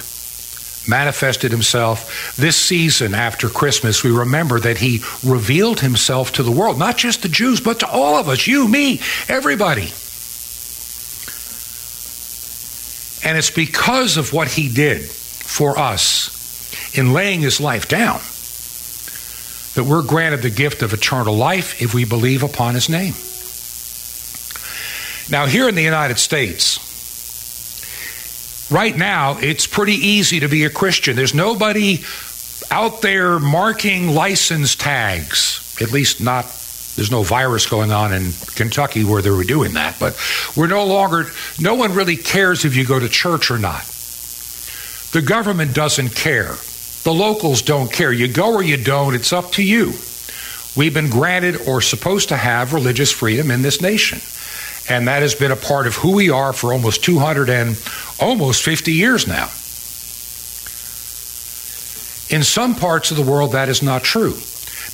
[0.89, 2.35] manifested himself.
[2.37, 7.23] This season after Christmas, we remember that he revealed himself to the world, not just
[7.23, 9.93] the Jews, but to all of us you, me, everybody.
[13.25, 18.21] And it's because of what he did for us in laying his life down
[19.75, 23.15] that we're granted the gift of eternal life if we believe upon his name.
[25.31, 26.79] Now, here in the United States,
[28.71, 31.17] right now, it's pretty easy to be a Christian.
[31.17, 32.03] There's nobody
[32.71, 36.47] out there marking license tags, at least not
[36.99, 40.21] there's no virus going on in Kentucky where they were doing that, but
[40.57, 41.27] we're no longer,
[41.61, 43.85] no one really cares if you go to church or not.
[45.13, 46.57] The government doesn't care.
[47.05, 48.13] The locals don't care.
[48.13, 49.93] You go or you don't, it's up to you.
[50.77, 54.19] We've been granted or supposed to have religious freedom in this nation.
[54.93, 57.81] And that has been a part of who we are for almost 200 and
[58.19, 59.45] almost 50 years now.
[62.37, 64.35] In some parts of the world, that is not true.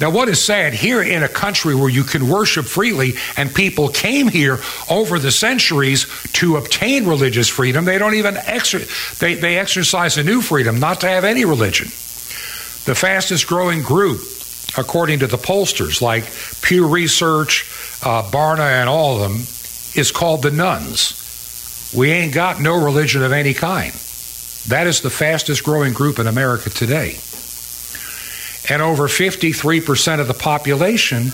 [0.00, 3.88] Now, what is sad here in a country where you can worship freely and people
[3.88, 4.58] came here
[4.90, 10.24] over the centuries to obtain religious freedom, they don't even exer- they, they exercise a
[10.24, 11.86] new freedom not to have any religion.
[11.86, 14.20] The fastest growing group,
[14.76, 16.24] according to the pollsters like
[16.62, 17.62] Pew Research,
[18.02, 19.40] uh, Barna, and all of them,
[19.94, 21.92] is called the nones.
[21.96, 23.92] We ain't got no religion of any kind.
[24.68, 27.18] That is the fastest growing group in America today
[28.68, 31.24] and over 53% of the population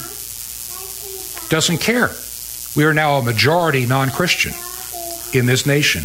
[1.49, 2.11] doesn't care.
[2.77, 4.53] We are now a majority non Christian
[5.33, 6.05] in this nation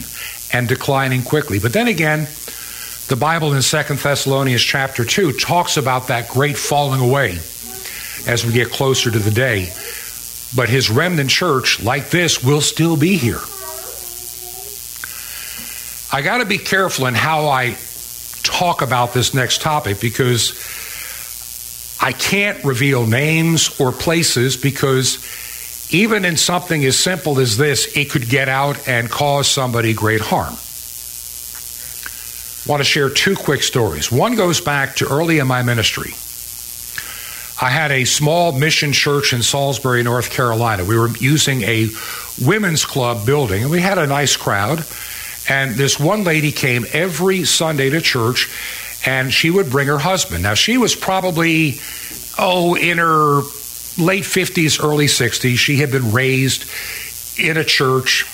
[0.54, 1.60] and declining quickly.
[1.60, 2.28] But then again,
[3.08, 7.38] the Bible in 2 Thessalonians chapter 2 talks about that great falling away
[8.28, 9.70] as we get closer to the day.
[10.56, 13.42] But his remnant church, like this, will still be here.
[16.12, 17.78] I got to be careful in how I
[18.44, 20.54] talk about this next topic because
[22.02, 28.10] I can't reveal names or places because even in something as simple as this, it
[28.10, 30.56] could get out and cause somebody great harm.
[32.66, 34.12] I want to share two quick stories.
[34.12, 36.14] One goes back to early in my ministry.
[37.62, 40.84] I had a small mission church in Salisbury, North Carolina.
[40.84, 41.88] We were using a
[42.44, 44.84] women's club building, and we had a nice crowd.
[45.48, 48.50] And this one lady came every Sunday to church,
[49.06, 50.44] and she would bring her husband.
[50.44, 51.80] Now, she was probably,
[52.38, 53.42] oh, in her
[53.98, 55.58] late 50s, early 60s.
[55.58, 56.66] She had been raised
[57.40, 58.26] in a church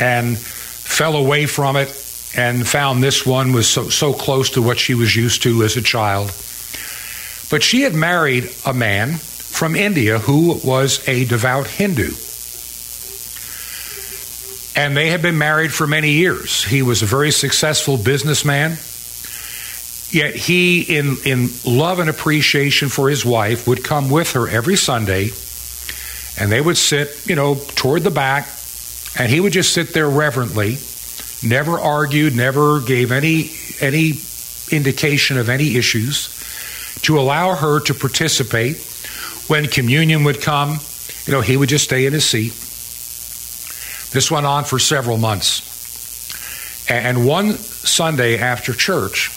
[0.00, 1.88] and fell away from it
[2.36, 5.76] and found this one was so, so close to what she was used to as
[5.76, 6.28] a child.
[7.50, 12.10] But she had married a man from India who was a devout Hindu.
[14.76, 16.64] And they had been married for many years.
[16.64, 18.78] He was a very successful businessman.
[20.14, 24.76] Yet he, in, in love and appreciation for his wife, would come with her every
[24.76, 25.30] Sunday
[26.38, 28.48] and they would sit, you know, toward the back,
[29.18, 30.78] and he would just sit there reverently,
[31.42, 33.50] never argued, never gave any
[33.80, 34.14] any
[34.70, 36.28] indication of any issues,
[37.02, 38.76] to allow her to participate.
[39.46, 40.78] When communion would come,
[41.26, 42.52] you know, he would just stay in his seat.
[44.12, 45.70] This went on for several months.
[46.90, 49.30] And one Sunday after church,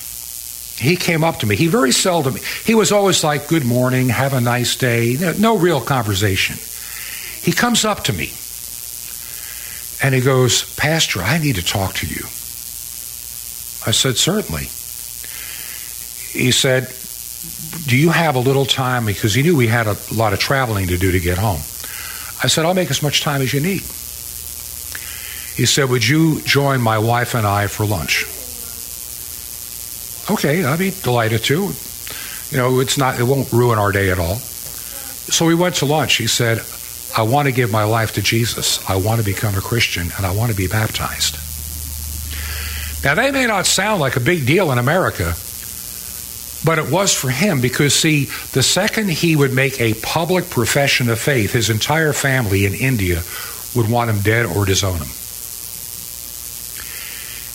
[0.77, 1.55] he came up to me.
[1.55, 5.17] He very seldom, he was always like, Good morning, have a nice day.
[5.39, 6.57] No, real conversation.
[7.41, 8.31] He comes up to me
[10.03, 12.23] and he goes, Pastor, I need to talk to you.
[13.85, 14.67] I said, Certainly.
[16.33, 16.93] He said,
[17.87, 19.05] Do you have a little time?
[19.05, 21.61] Because he knew we had a lot of traveling to do to get home.
[22.43, 23.81] I said, I'll make as much time as you need.
[25.57, 28.25] He said, Would you join my wife and I for lunch?
[30.29, 31.71] Okay, I'd be delighted to.
[32.49, 34.35] You know, it's not, it won't ruin our day at all.
[34.35, 36.15] So we went to lunch.
[36.15, 36.59] He said,
[37.17, 38.87] I want to give my life to Jesus.
[38.89, 41.35] I want to become a Christian and I want to be baptized.
[43.03, 45.35] Now, that may not sound like a big deal in America,
[46.65, 51.09] but it was for him because, see, the second he would make a public profession
[51.09, 53.21] of faith, his entire family in India
[53.75, 55.07] would want him dead or disown him.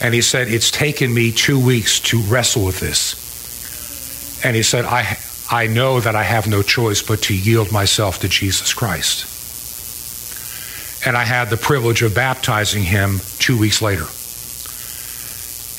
[0.02, 4.44] And he said, It's taken me two weeks to wrestle with this.
[4.44, 5.16] And he said, I,
[5.50, 9.28] I know that I have no choice but to yield myself to Jesus Christ.
[11.06, 14.06] And I had the privilege of baptizing him two weeks later.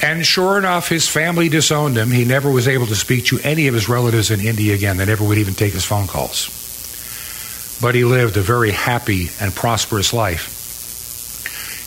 [0.05, 2.09] And sure enough, his family disowned him.
[2.09, 4.97] He never was able to speak to any of his relatives in India again.
[4.97, 7.79] They never would even take his phone calls.
[7.81, 10.52] But he lived a very happy and prosperous life.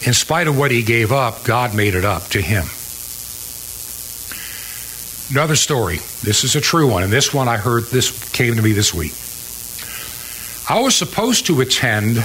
[0.05, 2.67] In spite of what he gave up, God made it up to him.
[5.31, 5.97] Another story.
[6.23, 8.95] This is a true one, and this one I heard this came to me this
[8.95, 9.13] week.
[10.69, 12.17] I was supposed to attend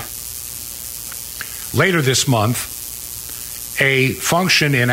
[1.74, 4.90] later this month a function in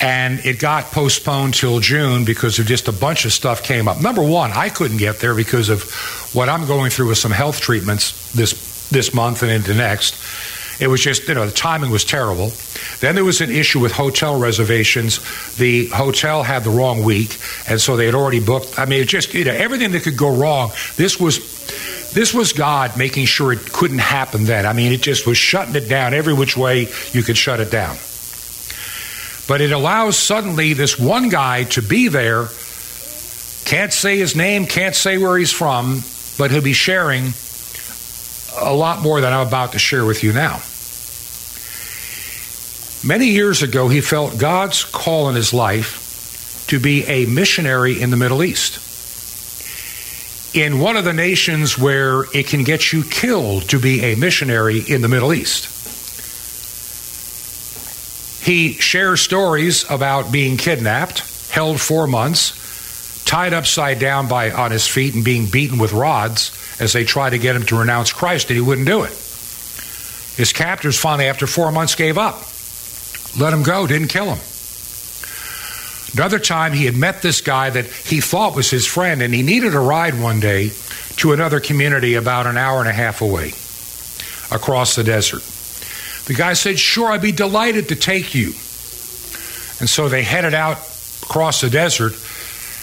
[0.00, 4.00] and it got postponed till June because of just a bunch of stuff came up.
[4.00, 5.84] Number one, I couldn't get there because of
[6.34, 10.14] what I'm going through with some health treatments this this month and into next.
[10.78, 12.52] It was just, you know, the timing was terrible.
[13.00, 15.56] Then there was an issue with hotel reservations.
[15.56, 17.38] The hotel had the wrong week,
[17.68, 18.78] and so they had already booked.
[18.78, 20.72] I mean, it just, you know, everything that could go wrong.
[20.96, 21.38] This was,
[22.12, 24.66] this was God making sure it couldn't happen then.
[24.66, 27.70] I mean, it just was shutting it down every which way you could shut it
[27.70, 27.96] down.
[29.48, 32.48] But it allows suddenly this one guy to be there,
[33.64, 36.02] can't say his name, can't say where he's from,
[36.38, 37.32] but he'll be sharing
[38.58, 40.60] a lot more than I'm about to share with you now.
[43.06, 48.10] Many years ago, he felt God's call in his life to be a missionary in
[48.10, 48.82] the Middle East.
[50.56, 54.80] In one of the nations where it can get you killed to be a missionary
[54.80, 55.75] in the Middle East.
[58.46, 64.86] He shares stories about being kidnapped, held four months, tied upside down by on his
[64.86, 68.48] feet and being beaten with rods as they tried to get him to renounce Christ,
[68.48, 69.10] and he wouldn't do it.
[69.10, 72.36] His captors finally, after four months, gave up.
[73.36, 74.38] Let him go, didn't kill him.
[76.14, 79.42] Another time, he had met this guy that he thought was his friend, and he
[79.42, 80.70] needed a ride one day
[81.16, 83.48] to another community about an hour and a half away
[84.54, 85.42] across the desert.
[86.26, 88.48] The guy said, Sure, I'd be delighted to take you.
[89.78, 90.78] And so they headed out
[91.22, 92.12] across the desert.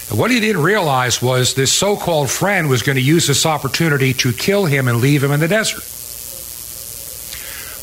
[0.09, 3.45] And what he didn't realize was this so called friend was going to use this
[3.45, 5.83] opportunity to kill him and leave him in the desert.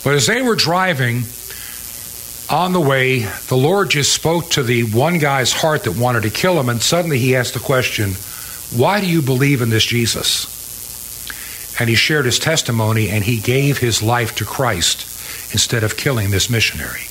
[0.02, 1.24] But as they were driving
[2.48, 6.30] on the way, the Lord just spoke to the one guy's heart that wanted to
[6.30, 8.12] kill him, and suddenly he asked the question,
[8.74, 10.56] Why do you believe in this Jesus?
[11.78, 15.09] And he shared his testimony and he gave his life to Christ
[15.52, 17.06] instead of killing this missionary.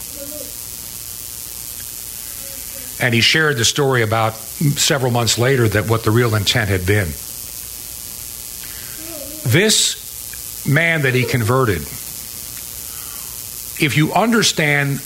[3.01, 6.85] And he shared the story about several months later that what the real intent had
[6.85, 7.07] been.
[9.47, 11.81] This man that he converted,
[13.81, 15.01] if you understand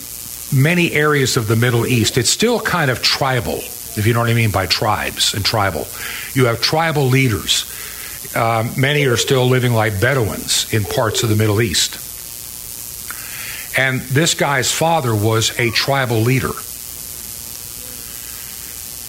[0.53, 4.29] many areas of the Middle East, it's still kind of tribal, if you know what
[4.29, 5.87] I mean by tribes and tribal.
[6.33, 7.65] You have tribal leaders.
[8.35, 11.99] Uh, many are still living like Bedouins in parts of the Middle East.
[13.77, 16.51] And this guy's father was a tribal leader.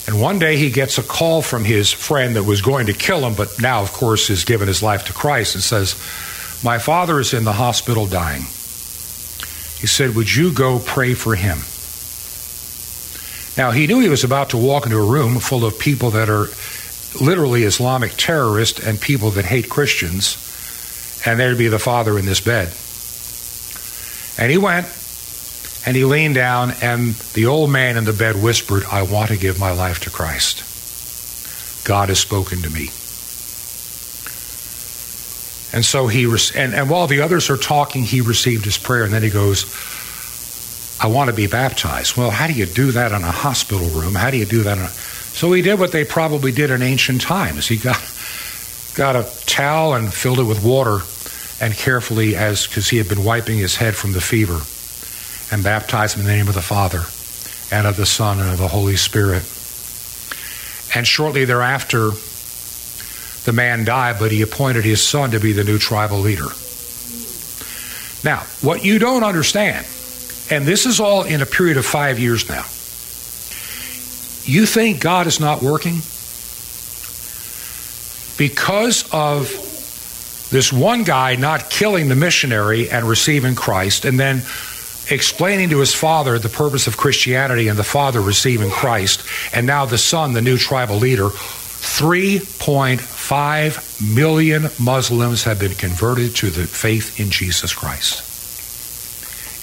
[0.07, 3.27] And one day he gets a call from his friend that was going to kill
[3.27, 5.95] him, but now, of course, has given his life to Christ and says,
[6.63, 8.43] My father is in the hospital dying.
[8.43, 11.59] He said, Would you go pray for him?
[13.57, 16.29] Now, he knew he was about to walk into a room full of people that
[16.29, 16.49] are
[17.21, 22.41] literally Islamic terrorists and people that hate Christians, and there'd be the father in this
[22.41, 22.75] bed.
[24.39, 24.87] And he went
[25.87, 29.37] and he leaned down, and the old man in the bed whispered, I want to
[29.37, 30.65] give my life to Christ.
[31.87, 32.89] God has spoken to me.
[35.77, 36.25] And so he,
[36.57, 39.67] and, and while the others are talking, he received his prayer, and then he goes,
[41.03, 42.17] I want to be baptized.
[42.17, 44.15] Well, how do you do that in a hospital room?
[44.15, 44.79] How do you do that?
[44.79, 44.87] A...
[44.89, 47.67] So he did what they probably did in ancient times.
[47.67, 48.01] He got,
[48.95, 51.01] got a towel and filled it with water
[51.65, 54.61] and carefully, as because he had been wiping his head from the fever
[55.51, 57.01] and baptized him in the name of the Father
[57.75, 59.43] and of the Son and of the Holy Spirit.
[60.95, 62.11] And shortly thereafter,
[63.47, 66.49] the man died, but he appointed his son to be the new tribal leader.
[68.23, 69.87] Now, what you don't understand,
[70.51, 72.65] and this is all in a period of five years now,
[74.45, 76.03] you think God is not working?
[78.37, 79.64] Because of
[80.51, 84.43] this one guy not killing the missionary and receiving Christ, and then
[85.11, 89.23] explaining to his father the purpose of Christianity and the father receiving Christ,
[89.55, 96.49] and now the son, the new tribal leader, 3.5 million Muslims have been converted to
[96.51, 98.23] the faith in Jesus Christ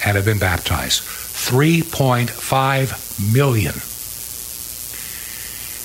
[0.05, 1.01] and have been baptized.
[1.01, 3.73] 3.5 million.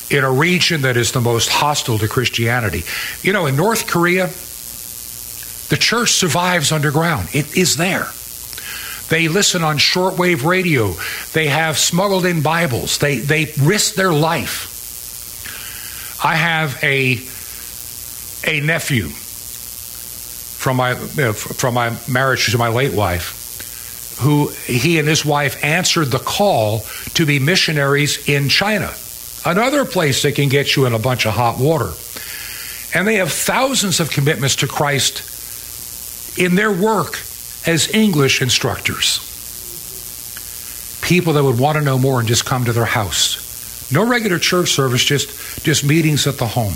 [0.09, 2.83] In a region that is the most hostile to Christianity.
[3.23, 4.31] You know, in North Korea,
[5.69, 8.09] the church survives underground, it is there.
[9.09, 10.95] They listen on shortwave radio.
[11.33, 12.99] They have smuggled in Bibles.
[12.99, 14.75] They, they risk their life.
[16.25, 17.19] I have a,
[18.51, 19.09] a nephew
[20.59, 23.45] from my, know, from my marriage to my late wife
[24.21, 26.81] who he and his wife answered the call
[27.15, 28.91] to be missionaries in China,
[29.45, 31.93] another place that can get you in a bunch of hot water.
[32.95, 35.36] And they have thousands of commitments to Christ
[36.39, 37.19] in their work
[37.67, 39.21] as English instructors.
[41.03, 43.93] people that would want to know more and just come to their house.
[43.93, 46.75] No regular church service, just, just meetings at the home.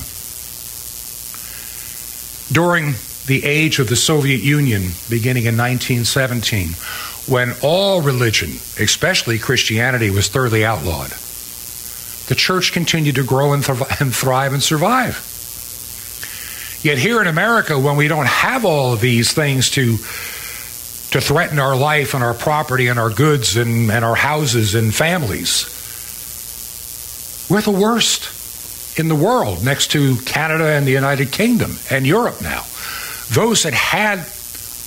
[2.52, 2.94] During
[3.26, 6.74] the age of the Soviet Union, beginning in 1917,
[7.26, 11.10] when all religion, especially Christianity, was thoroughly outlawed,
[12.28, 15.26] the church continued to grow and, th- and thrive and survive.
[16.82, 19.98] Yet here in America, when we don't have all of these things to
[21.10, 24.94] to threaten our life and our property and our goods and, and our houses and
[24.94, 25.66] families,
[27.50, 32.40] we're the worst in the world next to Canada and the United Kingdom and Europe
[32.40, 32.62] now.
[33.30, 34.24] Those that had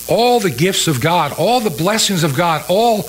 [0.08, 3.04] all the gifts of God, all the blessings of God, all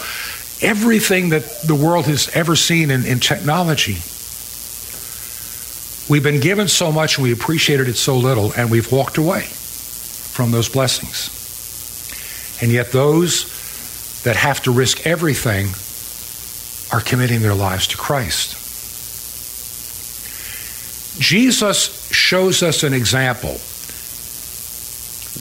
[0.61, 3.99] everything that the world has ever seen in, in technology
[6.09, 9.43] We've been given so much and we appreciated it so little, and we've walked away
[9.43, 11.31] from those blessings.
[12.61, 15.69] And yet, those that have to risk everything
[16.93, 18.61] are committing their lives to Christ.
[21.21, 23.59] Jesus shows us an example.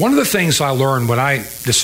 [0.02, 1.40] One of the things I learned when I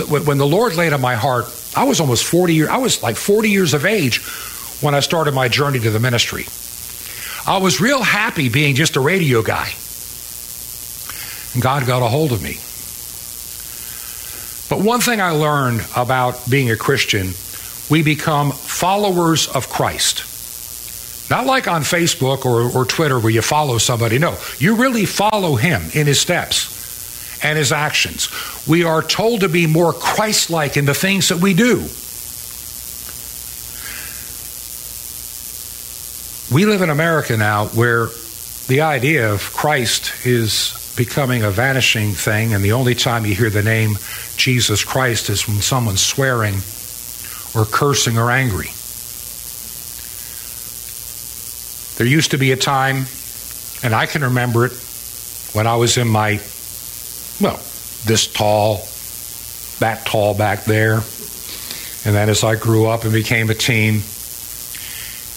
[0.08, 3.18] when the Lord laid on my heart, I was almost 40 years I was like
[3.18, 4.22] 40 years of age
[4.82, 6.46] when I started my journey to the ministry.
[7.50, 9.74] I was real happy being just a radio guy.
[11.56, 12.60] And God got a hold of me.
[14.70, 17.32] But one thing I learned about being a Christian,
[17.90, 21.32] we become followers of Christ.
[21.32, 24.20] Not like on Facebook or, or Twitter where you follow somebody.
[24.20, 28.30] No, you really follow him in his steps and his actions.
[28.68, 31.88] We are told to be more Christ like in the things that we do.
[36.52, 38.08] We live in America now where
[38.68, 43.52] the idea of Christ is becoming a vanishing thing, and the only time you hear
[43.52, 43.92] the name
[44.36, 46.56] Jesus Christ is when someone's swearing
[47.54, 48.70] or cursing or angry.
[51.98, 53.06] There used to be a time,
[53.84, 54.74] and I can remember it
[55.54, 56.42] when I was in my,
[57.40, 57.58] well,
[58.08, 58.78] this tall,
[59.82, 60.96] that tall back there.
[62.06, 64.02] And then as I grew up and became a teen,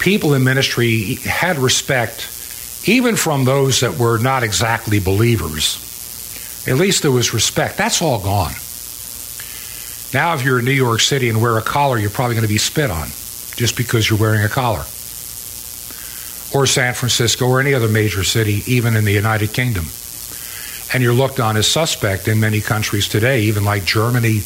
[0.02, 2.28] people in ministry had respect
[2.88, 5.78] even from those that were not exactly believers.
[6.66, 7.78] At least there was respect.
[7.78, 8.52] That's all gone.
[10.12, 12.52] Now, if you're in New York City and wear a collar, you're probably going to
[12.52, 13.06] be spit on
[13.54, 14.84] just because you're wearing a collar.
[16.52, 19.86] Or San Francisco or any other major city, even in the United Kingdom.
[20.92, 24.40] And you're looked on as suspect in many countries today, even like Germany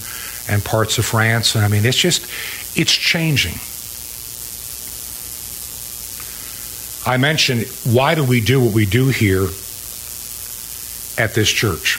[0.50, 1.54] and parts of France.
[1.54, 2.30] And I mean, it's just,
[2.78, 3.58] it's changing.
[7.06, 9.44] I mentioned why do we do what we do here
[11.16, 11.98] at this church?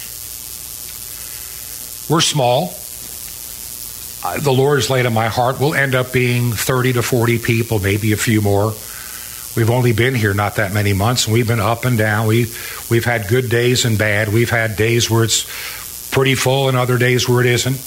[2.09, 2.73] We're small.
[4.23, 5.61] Uh, the Lord has laid on my heart.
[5.61, 8.73] We'll end up being 30 to 40 people, maybe a few more.
[9.55, 12.27] We've only been here not that many months, and we've been up and down.
[12.27, 12.47] We,
[12.89, 14.27] we've had good days and bad.
[14.27, 15.45] We've had days where it's
[16.11, 17.79] pretty full and other days where it isn't.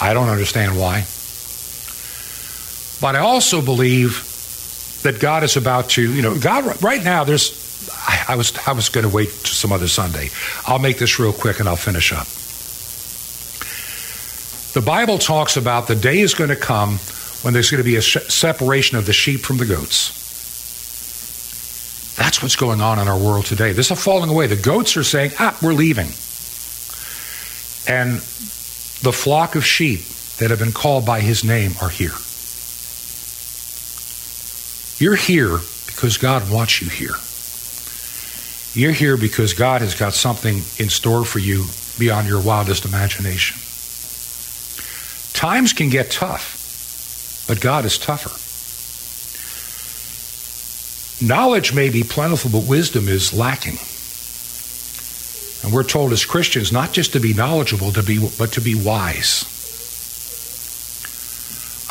[0.00, 1.04] I don't understand why.
[3.00, 4.31] But I also believe
[5.02, 8.72] that God is about to, you know, God right now there's I, I was I
[8.72, 10.30] was going to wait to some other Sunday.
[10.66, 12.26] I'll make this real quick and I'll finish up.
[14.72, 16.98] The Bible talks about the day is going to come
[17.42, 20.18] when there's going to be a separation of the sheep from the goats.
[22.16, 23.72] That's what's going on in our world today.
[23.72, 24.46] There's a falling away.
[24.46, 26.08] The goats are saying, ah, we're leaving.
[27.86, 28.16] And
[29.02, 30.00] the flock of sheep
[30.38, 32.12] that have been called by his name are here.
[35.02, 37.16] You're here because God wants you here.
[38.80, 41.64] You're here because God has got something in store for you
[41.98, 43.58] beyond your wildest imagination.
[45.32, 48.30] Times can get tough, but God is tougher.
[51.26, 53.78] Knowledge may be plentiful, but wisdom is lacking.
[55.64, 58.76] And we're told as Christians not just to be knowledgeable, to be, but to be
[58.76, 59.48] wise.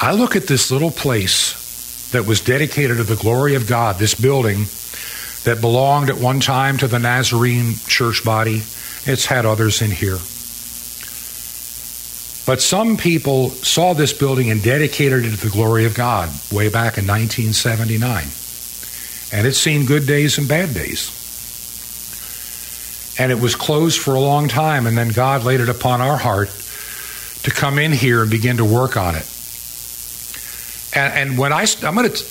[0.01, 1.60] I look at this little place
[2.11, 4.65] that was dedicated to the glory of God, this building
[5.43, 8.61] that belonged at one time to the Nazarene church body.
[9.05, 10.19] It's had others in here.
[12.45, 16.69] But some people saw this building and dedicated it to the glory of God way
[16.69, 18.25] back in 1979.
[19.33, 21.17] And it's seen good days and bad days.
[23.19, 26.17] And it was closed for a long time, and then God laid it upon our
[26.17, 26.49] heart
[27.43, 29.25] to come in here and begin to work on it.
[30.93, 32.25] And, and when I, I'm going to,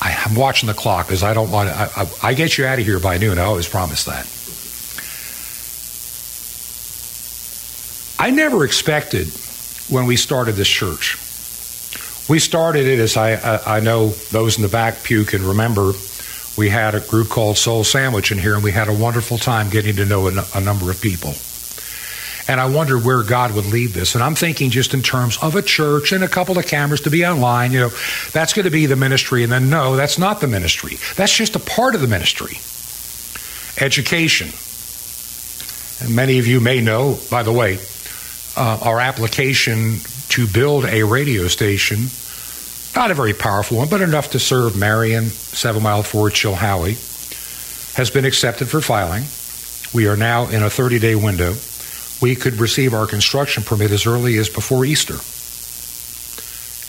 [0.00, 2.78] I'm watching the clock because I don't want to, I, I, I get you out
[2.78, 3.38] of here by noon.
[3.38, 4.26] I always promise that.
[8.20, 9.28] I never expected
[9.88, 11.16] when we started this church
[12.28, 15.92] We started it, as I, I, I know those in the back pew can remember,
[16.58, 19.70] we had a group called Soul Sandwich in here, and we had a wonderful time
[19.70, 21.32] getting to know a, a number of people.
[22.48, 24.14] And I wonder where God would lead this.
[24.14, 27.10] And I'm thinking just in terms of a church and a couple of cameras to
[27.10, 27.90] be online, you know,
[28.32, 29.42] that's going to be the ministry.
[29.42, 30.96] And then, no, that's not the ministry.
[31.16, 32.56] That's just a part of the ministry.
[33.84, 34.48] Education.
[36.00, 37.78] And many of you may know, by the way,
[38.56, 39.98] uh, our application
[40.30, 41.98] to build a radio station,
[42.96, 46.96] not a very powerful one, but enough to serve Marion, Seven Mile Ford, Chilhowie,
[47.94, 49.24] has been accepted for filing.
[49.92, 51.54] We are now in a 30 day window
[52.20, 55.18] we could receive our construction permit as early as before Easter.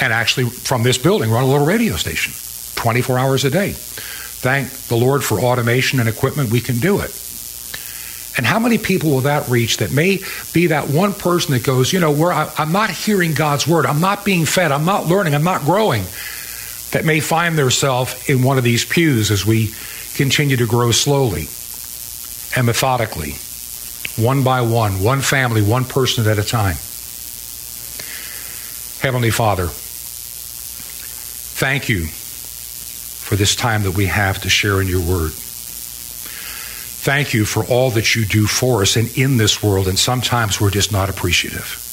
[0.04, 2.34] And actually, from this building, run a little radio station
[2.76, 3.74] 24 hours a day.
[3.74, 7.12] Thank the Lord for automation and equipment, we can do it.
[8.38, 10.20] And how many people will that reach that may
[10.54, 13.86] be that one person that goes, you know, where I, am not hearing God's word,
[13.86, 16.04] I'm not being fed, I'm not learning, I'm not growing,
[16.92, 19.74] that may find themselves in one of these pews as we
[20.16, 21.48] continue to grow slowly
[22.56, 23.36] and methodically
[24.18, 26.76] one by one, one family, one person at a time.
[29.02, 29.68] Heavenly Father,
[31.60, 35.32] thank you for this time that we have to share in your word.
[37.02, 40.60] Thank you for all that you do for us and in this world, and sometimes
[40.60, 41.86] we're just not appreciative.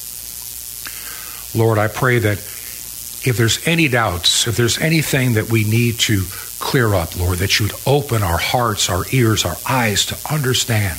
[1.55, 6.25] Lord, I pray that if there's any doubts, if there's anything that we need to
[6.59, 10.99] clear up, Lord, that you would open our hearts, our ears, our eyes to understand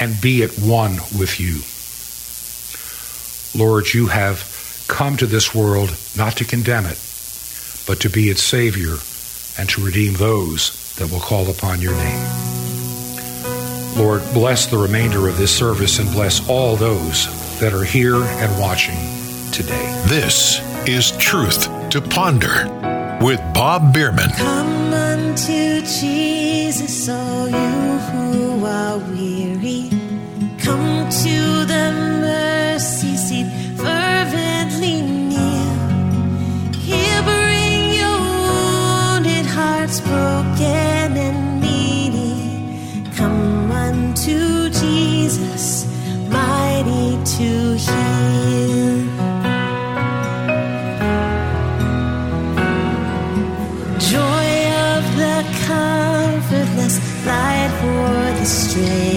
[0.00, 1.60] and be at one with you.
[3.62, 6.98] Lord, you have come to this world not to condemn it,
[7.86, 8.96] but to be its Savior
[9.58, 12.26] and to redeem those that will call upon your name.
[13.96, 18.60] Lord, bless the remainder of this service and bless all those that are here and
[18.60, 18.96] watching
[19.52, 20.02] today.
[20.06, 22.64] This is Truth to Ponder
[23.20, 24.30] with Bob Bierman.
[24.30, 29.49] Come unto Jesus, all you who are weary.
[29.60, 31.92] Come to the
[32.22, 33.46] mercy seat,
[33.76, 35.76] fervently near.
[36.86, 43.04] He'll bring your wounded hearts broken and needy.
[43.16, 45.84] Come unto Jesus,
[46.30, 49.04] mighty to heal.
[54.08, 54.48] Joy
[54.88, 56.96] of the comfortless,
[57.26, 59.09] light for the straying,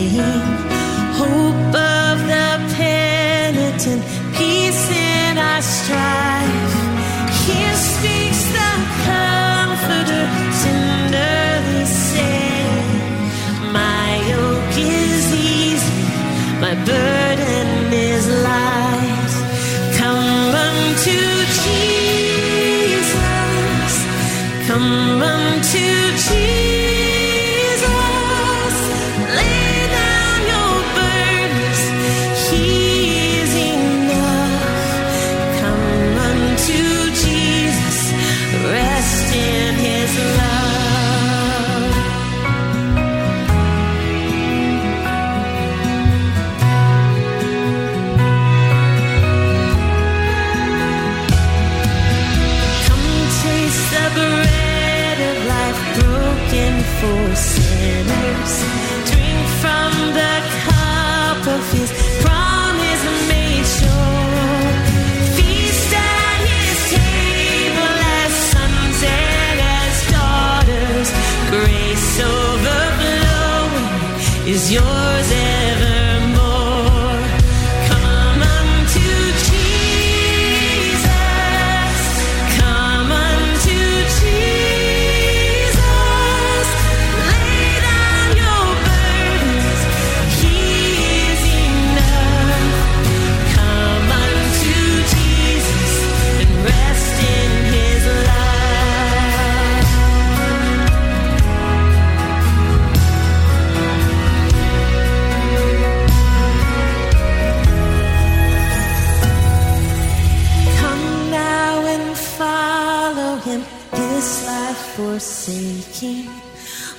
[114.95, 116.29] forsaking.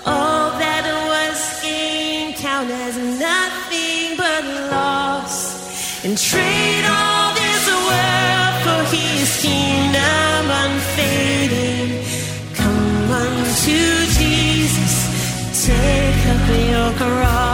[0.05, 6.05] All that was gained count as nothing but loss.
[6.05, 12.03] And trade all this world for his kingdom unfading.
[12.55, 13.79] Come unto
[14.19, 14.95] Jesus,
[15.67, 17.54] take up your cross.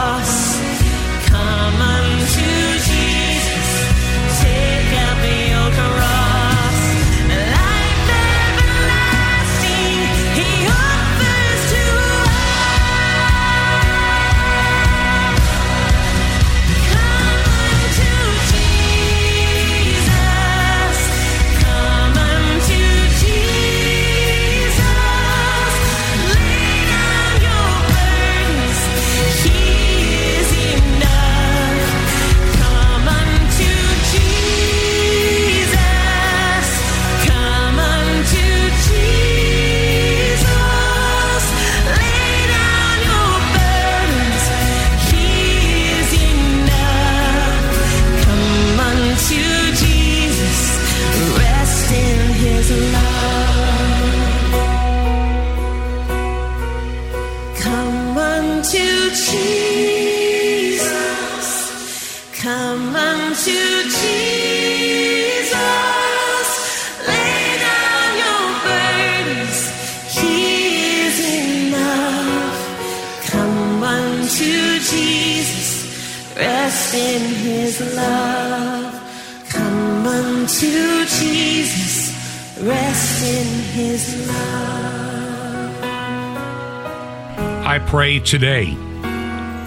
[87.91, 88.73] Pray today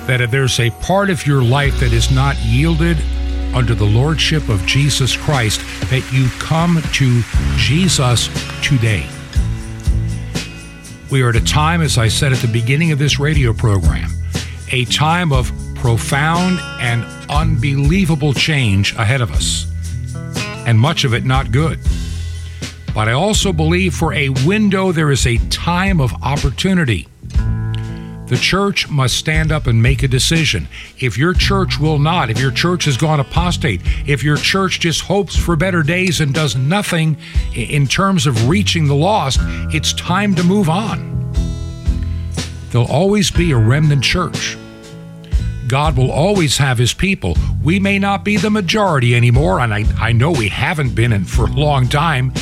[0.07, 2.95] that if there's a part of your life that is not yielded
[3.53, 5.59] under the lordship of Jesus Christ,
[5.89, 7.21] that you come to
[7.57, 8.29] Jesus
[8.65, 9.05] today.
[11.11, 14.09] We are at a time, as I said at the beginning of this radio program,
[14.71, 19.69] a time of profound and unbelievable change ahead of us,
[20.65, 21.77] and much of it not good.
[22.95, 27.09] But I also believe for a window there is a time of opportunity.
[28.33, 30.67] The church must stand up and make a decision.
[30.97, 35.01] If your church will not, if your church has gone apostate, if your church just
[35.01, 37.17] hopes for better days and does nothing
[37.53, 39.37] in terms of reaching the lost,
[39.71, 41.31] it's time to move on.
[42.71, 44.57] There'll always be a remnant church.
[45.67, 47.37] God will always have his people.
[47.63, 51.25] We may not be the majority anymore, and I, I know we haven't been in
[51.25, 52.33] for a long time.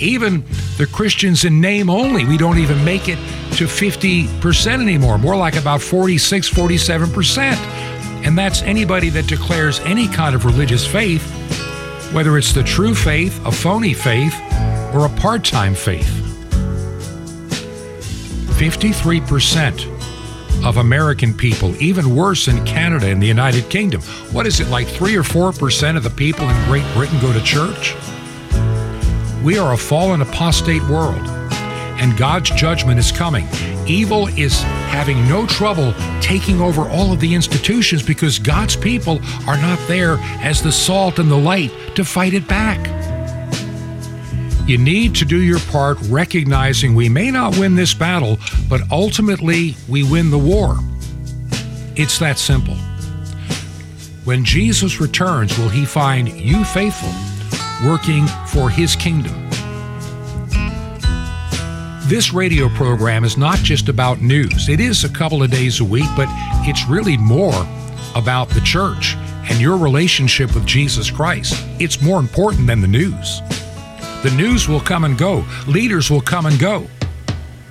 [0.00, 0.44] Even
[0.78, 3.16] the Christians in name only, we don't even make it
[3.56, 7.40] to 50% anymore, more like about 46, 47%.
[8.24, 11.22] And that's anybody that declares any kind of religious faith,
[12.12, 14.34] whether it's the true faith, a phony faith,
[14.94, 16.08] or a part time faith.
[18.58, 19.86] 53%
[20.64, 24.02] of American people, even worse in Canada and the United Kingdom.
[24.32, 27.40] What is it, like 3 or 4% of the people in Great Britain go to
[27.40, 27.94] church?
[29.42, 31.26] We are a fallen apostate world,
[31.98, 33.46] and God's judgment is coming.
[33.86, 34.60] Evil is
[34.90, 40.16] having no trouble taking over all of the institutions because God's people are not there
[40.42, 42.78] as the salt and the light to fight it back.
[44.68, 48.38] You need to do your part recognizing we may not win this battle,
[48.68, 50.76] but ultimately we win the war.
[51.96, 52.76] It's that simple.
[54.24, 57.10] When Jesus returns, will he find you faithful,
[57.84, 59.34] working for his kingdom?
[62.04, 64.68] This radio program is not just about news.
[64.68, 66.28] It is a couple of days a week, but
[66.66, 67.66] it's really more
[68.16, 69.14] about the church
[69.48, 71.54] and your relationship with Jesus Christ.
[71.78, 73.40] It's more important than the news.
[74.22, 76.86] The news will come and go, leaders will come and go,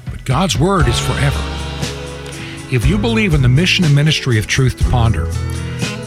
[0.10, 1.40] but God's word is forever.
[2.72, 5.30] If you believe in the mission and ministry of Truth to Ponder,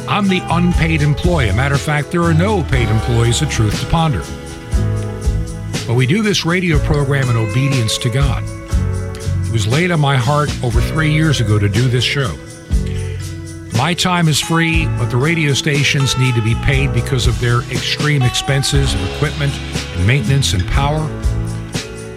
[0.09, 1.49] I'm the unpaid employee.
[1.49, 4.23] A matter of fact, there are no paid employees at Truth to Ponder.
[5.87, 8.43] But we do this radio program in obedience to God.
[9.47, 12.37] It was laid on my heart over three years ago to do this show.
[13.77, 17.61] My time is free, but the radio stations need to be paid because of their
[17.71, 19.53] extreme expenses of equipment
[19.97, 21.01] and maintenance and power.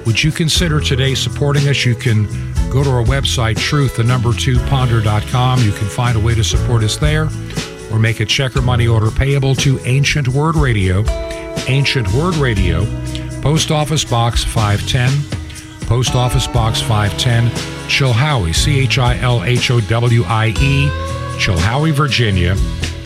[0.05, 1.85] Would you consider today supporting us?
[1.85, 2.25] You can
[2.69, 5.59] go to our website, truth, the number two, ponder.com.
[5.61, 7.29] You can find a way to support us there
[7.91, 11.03] or make a check or money order payable to Ancient Word Radio,
[11.67, 12.85] Ancient Word Radio,
[13.41, 17.49] Post Office Box 510, Post Office Box 510,
[17.89, 20.89] Chilhowie, C H I L H O W I E,
[21.39, 22.55] Chilhowie, Virginia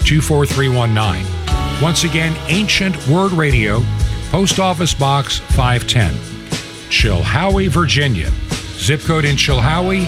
[0.05, 1.81] 24319.
[1.81, 3.83] Once again, Ancient Word Radio,
[4.31, 6.13] Post Office Box 510,
[6.89, 8.31] Chilhowie, Virginia.
[8.79, 10.07] Zip code in Chilhowie